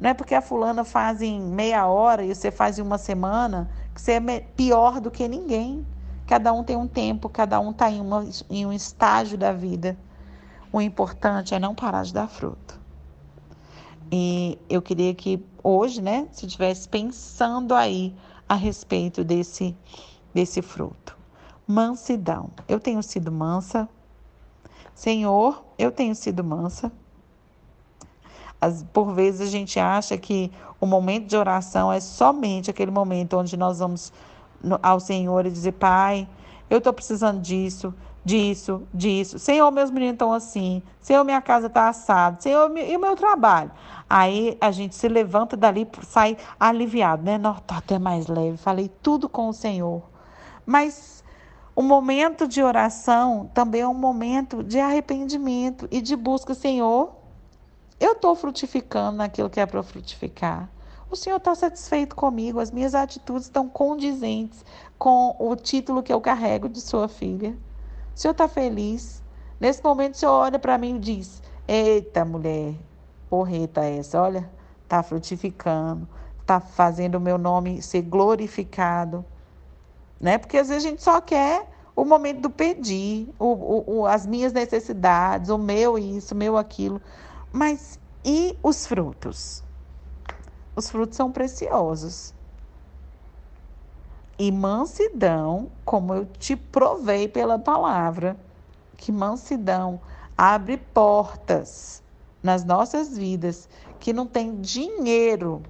Não 0.00 0.10
é 0.10 0.14
porque 0.14 0.36
a 0.36 0.40
fulana 0.40 0.84
faz 0.84 1.20
em 1.20 1.40
meia 1.40 1.88
hora 1.88 2.24
e 2.24 2.32
você 2.32 2.52
faz 2.52 2.78
em 2.78 2.82
uma 2.82 2.98
semana 2.98 3.68
que 3.92 4.00
você 4.00 4.12
é 4.12 4.40
pior 4.54 5.00
do 5.00 5.10
que 5.10 5.26
ninguém. 5.26 5.84
Cada 6.26 6.52
um 6.52 6.64
tem 6.64 6.76
um 6.76 6.88
tempo, 6.88 7.28
cada 7.28 7.60
um 7.60 7.70
está 7.70 7.90
em, 7.90 8.02
em 8.50 8.66
um 8.66 8.72
estágio 8.72 9.38
da 9.38 9.52
vida. 9.52 9.96
O 10.72 10.80
importante 10.80 11.54
é 11.54 11.58
não 11.58 11.74
parar 11.74 12.02
de 12.02 12.12
dar 12.12 12.28
fruto. 12.28 12.80
E 14.10 14.58
eu 14.68 14.82
queria 14.82 15.14
que 15.14 15.44
hoje, 15.62 16.02
né, 16.02 16.28
se 16.32 16.46
estivesse 16.46 16.88
pensando 16.88 17.74
aí 17.74 18.14
a 18.48 18.54
respeito 18.54 19.24
desse, 19.24 19.76
desse 20.34 20.62
fruto. 20.62 21.16
Mansidão. 21.66 22.50
Eu 22.68 22.78
tenho 22.78 23.02
sido 23.02 23.32
mansa. 23.32 23.88
Senhor, 24.94 25.64
eu 25.78 25.90
tenho 25.90 26.14
sido 26.14 26.44
mansa. 26.44 26.92
As, 28.60 28.84
por 28.92 29.12
vezes 29.12 29.40
a 29.42 29.50
gente 29.50 29.78
acha 29.78 30.16
que 30.16 30.50
o 30.80 30.86
momento 30.86 31.26
de 31.26 31.36
oração 31.36 31.92
é 31.92 32.00
somente 32.00 32.70
aquele 32.70 32.90
momento 32.90 33.36
onde 33.36 33.56
nós 33.56 33.80
vamos 33.80 34.12
ao 34.82 35.00
Senhor 35.00 35.46
e 35.46 35.50
dizer: 35.50 35.72
Pai, 35.72 36.28
eu 36.68 36.78
estou 36.78 36.92
precisando 36.92 37.40
disso, 37.40 37.94
disso, 38.24 38.82
disso. 38.92 39.38
Senhor, 39.38 39.70
meus 39.70 39.90
meninos 39.90 40.14
estão 40.14 40.32
assim. 40.32 40.82
Senhor, 41.00 41.24
minha 41.24 41.40
casa 41.40 41.68
está 41.68 41.88
assada. 41.88 42.40
Senhor, 42.40 42.76
e 42.76 42.96
o 42.96 43.00
meu 43.00 43.14
trabalho? 43.14 43.70
Aí 44.08 44.56
a 44.60 44.70
gente 44.70 44.94
se 44.94 45.08
levanta 45.08 45.56
dali, 45.56 45.88
sai 46.02 46.36
aliviado, 46.58 47.22
né? 47.22 47.38
Não, 47.38 47.54
tá 47.54 47.78
até 47.78 47.98
mais 47.98 48.26
leve. 48.26 48.56
Falei 48.56 48.88
tudo 49.02 49.28
com 49.28 49.48
o 49.48 49.52
Senhor. 49.52 50.02
Mas 50.64 51.22
o 51.74 51.82
momento 51.82 52.48
de 52.48 52.62
oração 52.62 53.50
também 53.52 53.82
é 53.82 53.88
um 53.88 53.94
momento 53.94 54.64
de 54.64 54.80
arrependimento 54.80 55.86
e 55.90 56.00
de 56.00 56.16
busca, 56.16 56.54
Senhor. 56.54 57.14
Eu 58.00 58.12
estou 58.12 58.34
frutificando 58.34 59.18
naquilo 59.18 59.48
que 59.48 59.60
é 59.60 59.66
para 59.66 59.82
frutificar. 59.82 60.68
O 61.08 61.14
Senhor 61.14 61.36
está 61.36 61.54
satisfeito 61.54 62.16
comigo, 62.16 62.58
as 62.58 62.72
minhas 62.72 62.92
atitudes 62.94 63.44
estão 63.44 63.68
condizentes 63.68 64.64
com 64.98 65.36
o 65.38 65.54
título 65.54 66.02
que 66.02 66.12
eu 66.12 66.20
carrego 66.20 66.68
de 66.68 66.80
sua 66.80 67.06
filha. 67.06 67.56
O 68.14 68.18
Senhor 68.18 68.32
está 68.32 68.48
feliz. 68.48 69.22
Nesse 69.60 69.82
momento, 69.84 70.14
o 70.14 70.18
Senhor 70.18 70.32
olha 70.32 70.58
para 70.58 70.76
mim 70.76 70.96
e 70.96 70.98
diz: 70.98 71.40
Eita, 71.68 72.24
mulher, 72.24 72.74
porreta 73.30 73.84
essa, 73.84 74.20
olha, 74.20 74.50
está 74.82 75.00
frutificando, 75.00 76.08
está 76.40 76.58
fazendo 76.58 77.16
o 77.16 77.20
meu 77.20 77.38
nome 77.38 77.80
ser 77.82 78.02
glorificado. 78.02 79.24
Né? 80.20 80.38
Porque 80.38 80.58
às 80.58 80.68
vezes 80.68 80.84
a 80.84 80.88
gente 80.88 81.02
só 81.02 81.20
quer 81.20 81.68
o 81.94 82.04
momento 82.04 82.40
do 82.40 82.50
pedir, 82.50 83.32
o, 83.38 83.46
o, 83.46 83.98
o, 83.98 84.06
as 84.06 84.26
minhas 84.26 84.52
necessidades, 84.52 85.50
o 85.50 85.58
meu 85.58 85.96
isso, 85.96 86.34
o 86.34 86.36
meu 86.36 86.56
aquilo. 86.56 87.00
Mas 87.52 87.98
e 88.24 88.58
os 88.60 88.86
frutos? 88.86 89.65
Os 90.76 90.90
frutos 90.90 91.16
são 91.16 91.32
preciosos. 91.32 92.34
E 94.38 94.52
mansidão, 94.52 95.70
como 95.82 96.14
eu 96.14 96.26
te 96.26 96.54
provei 96.54 97.26
pela 97.26 97.58
palavra, 97.58 98.36
que 98.98 99.10
mansidão 99.10 99.98
abre 100.36 100.76
portas 100.76 102.02
nas 102.42 102.62
nossas 102.62 103.16
vidas 103.16 103.66
que 103.98 104.12
não 104.12 104.26
tem 104.26 104.60
dinheiro, 104.60 105.62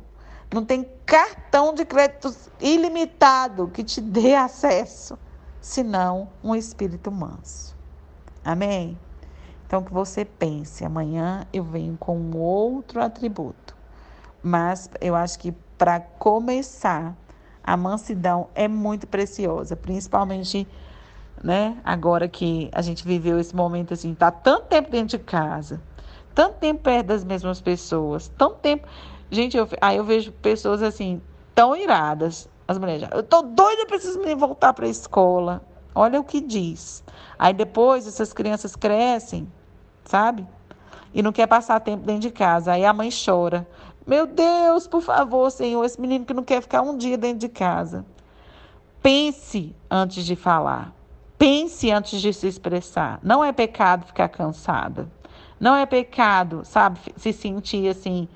não 0.52 0.64
tem 0.64 0.84
cartão 1.06 1.72
de 1.72 1.84
crédito 1.84 2.34
ilimitado 2.60 3.68
que 3.68 3.84
te 3.84 4.00
dê 4.00 4.34
acesso, 4.36 5.16
senão 5.60 6.28
um 6.42 6.54
espírito 6.54 7.12
manso. 7.12 7.76
Amém? 8.44 8.98
Então 9.66 9.82
que 9.82 9.92
você 9.92 10.24
pense, 10.24 10.84
amanhã 10.84 11.46
eu 11.52 11.62
venho 11.62 11.96
com 11.96 12.18
um 12.18 12.36
outro 12.36 13.00
atributo. 13.00 13.65
Mas 14.46 14.88
eu 15.00 15.16
acho 15.16 15.40
que 15.40 15.50
para 15.76 15.98
começar, 15.98 17.16
a 17.64 17.76
mansidão 17.76 18.46
é 18.54 18.68
muito 18.68 19.04
preciosa, 19.04 19.74
principalmente 19.74 20.68
né? 21.42 21.76
Agora 21.84 22.28
que 22.28 22.70
a 22.72 22.80
gente 22.80 23.04
viveu 23.04 23.40
esse 23.40 23.54
momento 23.54 23.92
assim, 23.92 24.14
tá 24.14 24.30
tanto 24.30 24.66
tempo 24.66 24.88
dentro 24.88 25.18
de 25.18 25.24
casa, 25.24 25.80
tanto 26.32 26.58
tempo 26.58 26.80
perto 26.82 27.08
das 27.08 27.24
mesmas 27.24 27.60
pessoas, 27.60 28.28
tanto 28.38 28.54
tempo. 28.58 28.86
Gente, 29.32 29.56
eu, 29.56 29.68
aí 29.80 29.96
eu 29.96 30.04
vejo 30.04 30.30
pessoas 30.30 30.80
assim, 30.80 31.20
tão 31.52 31.74
iradas. 31.74 32.48
As 32.68 32.78
mulheres 32.78 33.02
já, 33.02 33.08
eu 33.12 33.24
tô 33.24 33.42
doida, 33.42 33.84
preciso 33.86 34.20
me 34.20 34.34
voltar 34.36 34.72
para 34.72 34.86
a 34.86 34.88
escola. 34.88 35.60
Olha 35.92 36.20
o 36.20 36.24
que 36.24 36.40
diz. 36.40 37.02
Aí 37.36 37.52
depois 37.52 38.06
essas 38.06 38.32
crianças 38.32 38.76
crescem, 38.76 39.50
sabe? 40.04 40.46
E 41.12 41.22
não 41.22 41.32
quer 41.32 41.46
passar 41.46 41.80
tempo 41.80 42.04
dentro 42.04 42.22
de 42.22 42.30
casa. 42.30 42.72
Aí 42.72 42.84
a 42.84 42.92
mãe 42.92 43.08
chora. 43.10 43.66
Meu 44.06 44.24
Deus, 44.24 44.86
por 44.86 45.02
favor, 45.02 45.50
Senhor, 45.50 45.84
esse 45.84 46.00
menino 46.00 46.24
que 46.24 46.32
não 46.32 46.44
quer 46.44 46.62
ficar 46.62 46.80
um 46.80 46.96
dia 46.96 47.18
dentro 47.18 47.40
de 47.40 47.48
casa. 47.48 48.06
Pense 49.02 49.74
antes 49.90 50.24
de 50.24 50.36
falar. 50.36 50.94
Pense 51.36 51.90
antes 51.90 52.20
de 52.20 52.32
se 52.32 52.46
expressar. 52.46 53.18
Não 53.20 53.42
é 53.42 53.52
pecado 53.52 54.06
ficar 54.06 54.28
cansada. 54.28 55.10
Não 55.58 55.74
é 55.74 55.84
pecado, 55.84 56.62
sabe, 56.64 57.00
se 57.16 57.32
sentir 57.32 57.88
assim, 57.88 58.28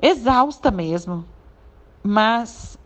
exausta 0.00 0.70
mesmo. 0.70 1.24
Mas 2.00 2.78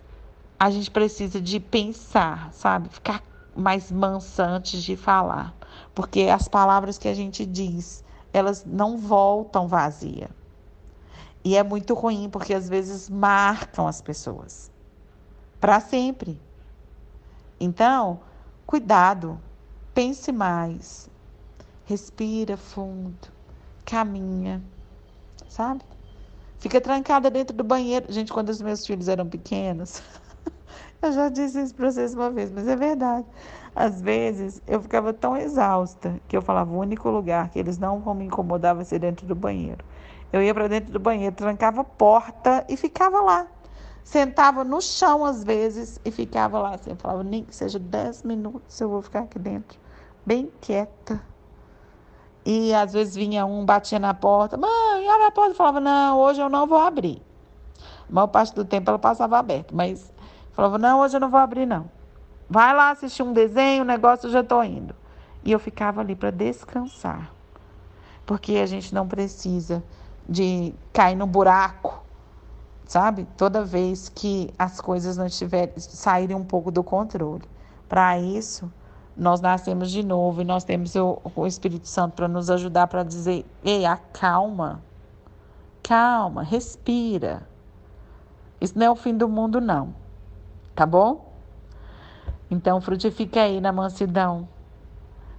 a 0.58 0.70
gente 0.70 0.90
precisa 0.90 1.38
de 1.38 1.60
pensar, 1.60 2.50
sabe? 2.52 2.88
Ficar 2.88 3.22
mais 3.54 3.92
mansa 3.92 4.42
antes 4.42 4.82
de 4.82 4.96
falar. 4.96 5.54
Porque 5.94 6.22
as 6.22 6.48
palavras 6.48 6.96
que 6.96 7.08
a 7.08 7.14
gente 7.14 7.44
diz, 7.44 8.02
elas 8.32 8.64
não 8.64 8.96
voltam 8.96 9.68
vazia. 9.68 10.30
E 11.46 11.56
é 11.56 11.62
muito 11.62 11.94
ruim, 11.94 12.28
porque 12.28 12.52
às 12.52 12.68
vezes 12.68 13.08
marcam 13.08 13.86
as 13.86 14.02
pessoas. 14.02 14.70
Para 15.60 15.80
sempre. 15.80 16.36
Então, 17.60 18.20
Cuidado, 18.66 19.38
pense 19.94 20.32
mais, 20.32 21.08
respira 21.84 22.56
fundo, 22.56 23.28
caminha, 23.84 24.60
sabe? 25.48 25.84
Fica 26.58 26.80
trancada 26.80 27.30
dentro 27.30 27.56
do 27.56 27.62
banheiro. 27.62 28.12
Gente, 28.12 28.32
quando 28.32 28.48
os 28.48 28.60
meus 28.60 28.84
filhos 28.84 29.06
eram 29.06 29.24
pequenos, 29.28 30.02
eu 31.00 31.12
já 31.12 31.28
disse 31.28 31.62
isso 31.62 31.76
para 31.76 31.92
vocês 31.92 32.12
uma 32.12 32.28
vez, 32.28 32.50
mas 32.50 32.66
é 32.66 32.74
verdade. 32.74 33.26
Às 33.72 34.02
vezes 34.02 34.60
eu 34.66 34.82
ficava 34.82 35.12
tão 35.14 35.36
exausta 35.36 36.20
que 36.26 36.36
eu 36.36 36.42
falava: 36.42 36.72
o 36.72 36.80
único 36.80 37.08
lugar 37.08 37.50
que 37.50 37.60
eles 37.60 37.78
não 37.78 38.00
vão 38.00 38.14
me 38.14 38.24
incomodar 38.24 38.74
vai 38.74 38.84
ser 38.84 38.98
dentro 38.98 39.28
do 39.28 39.36
banheiro. 39.36 39.84
Eu 40.32 40.42
ia 40.42 40.52
para 40.52 40.68
dentro 40.68 40.92
do 40.92 40.98
banheiro, 40.98 41.34
trancava 41.34 41.80
a 41.80 41.84
porta 41.84 42.64
e 42.68 42.76
ficava 42.76 43.20
lá 43.20 43.46
sentava 44.06 44.62
no 44.62 44.80
chão 44.80 45.24
às 45.24 45.42
vezes 45.42 46.00
e 46.04 46.12
ficava 46.12 46.60
lá 46.60 46.76
assim. 46.76 46.90
Eu 46.90 46.96
falava, 46.96 47.24
nem 47.24 47.42
que 47.42 47.54
seja 47.54 47.76
dez 47.76 48.22
minutos 48.22 48.80
eu 48.80 48.88
vou 48.88 49.02
ficar 49.02 49.22
aqui 49.22 49.36
dentro, 49.36 49.76
bem 50.24 50.48
quieta. 50.60 51.20
E 52.44 52.72
às 52.72 52.92
vezes 52.92 53.16
vinha 53.16 53.44
um, 53.44 53.64
batia 53.64 53.98
na 53.98 54.14
porta, 54.14 54.56
mãe, 54.56 55.08
abre 55.08 55.26
a 55.26 55.30
porta. 55.32 55.50
Eu 55.50 55.56
falava, 55.56 55.80
não, 55.80 56.20
hoje 56.20 56.40
eu 56.40 56.48
não 56.48 56.68
vou 56.68 56.78
abrir. 56.78 57.20
A 58.08 58.12
maior 58.12 58.28
parte 58.28 58.54
do 58.54 58.64
tempo 58.64 58.88
ela 58.88 58.98
passava 58.98 59.36
aberta, 59.36 59.74
mas 59.74 60.14
falava, 60.52 60.78
não, 60.78 61.00
hoje 61.00 61.16
eu 61.16 61.20
não 61.20 61.28
vou 61.28 61.40
abrir, 61.40 61.66
não. 61.66 61.90
Vai 62.48 62.72
lá 62.72 62.90
assistir 62.90 63.24
um 63.24 63.32
desenho, 63.32 63.82
o 63.82 63.84
negócio 63.84 64.28
eu 64.28 64.30
já 64.30 64.40
estou 64.40 64.62
indo. 64.62 64.94
E 65.44 65.50
eu 65.50 65.58
ficava 65.58 66.00
ali 66.00 66.14
para 66.14 66.30
descansar. 66.30 67.32
Porque 68.24 68.52
a 68.58 68.66
gente 68.66 68.94
não 68.94 69.08
precisa 69.08 69.82
de 70.28 70.74
cair 70.92 71.16
no 71.16 71.26
buraco 71.26 72.06
sabe? 72.86 73.26
Toda 73.36 73.64
vez 73.64 74.08
que 74.08 74.52
as 74.58 74.80
coisas 74.80 75.16
não 75.16 75.26
estiverem 75.26 75.74
saírem 75.76 76.36
um 76.36 76.44
pouco 76.44 76.70
do 76.70 76.82
controle. 76.82 77.42
Para 77.88 78.18
isso, 78.18 78.70
nós 79.16 79.40
nascemos 79.40 79.90
de 79.90 80.04
novo 80.04 80.42
e 80.42 80.44
nós 80.44 80.64
temos 80.64 80.94
o, 80.94 81.20
o 81.34 81.46
Espírito 81.46 81.88
Santo 81.88 82.14
para 82.14 82.28
nos 82.28 82.48
ajudar 82.48 82.86
para 82.86 83.02
dizer: 83.02 83.44
"Ei, 83.64 83.84
acalma. 83.84 84.82
Calma, 85.82 86.42
respira. 86.42 87.46
Isso 88.60 88.78
não 88.78 88.86
é 88.86 88.90
o 88.90 88.96
fim 88.96 89.16
do 89.16 89.28
mundo 89.28 89.60
não. 89.60 89.94
Tá 90.74 90.86
bom? 90.86 91.32
Então 92.50 92.80
frutifica 92.80 93.42
aí 93.42 93.60
na 93.60 93.72
mansidão. 93.72 94.48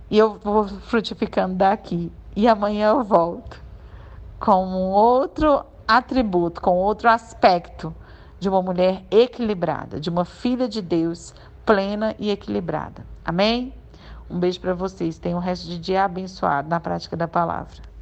E 0.09 0.17
eu 0.17 0.39
vou 0.39 0.67
frutificando 0.67 1.55
daqui 1.55 2.11
e 2.35 2.47
amanhã 2.47 2.89
eu 2.89 3.03
volto 3.03 3.61
com 4.39 4.73
outro 4.91 5.63
atributo, 5.87 6.61
com 6.61 6.75
outro 6.75 7.09
aspecto 7.09 7.93
de 8.39 8.49
uma 8.49 8.61
mulher 8.61 9.03
equilibrada, 9.09 9.99
de 9.99 10.09
uma 10.09 10.25
filha 10.25 10.67
de 10.67 10.81
Deus 10.81 11.33
plena 11.65 12.15
e 12.19 12.29
equilibrada. 12.29 13.05
Amém? 13.25 13.73
Um 14.29 14.39
beijo 14.39 14.59
para 14.59 14.73
vocês. 14.73 15.17
Tenham 15.17 15.39
um 15.39 15.41
resto 15.41 15.67
de 15.67 15.79
dia 15.79 16.03
abençoado 16.03 16.69
na 16.69 16.79
prática 16.79 17.15
da 17.15 17.27
palavra. 17.27 17.96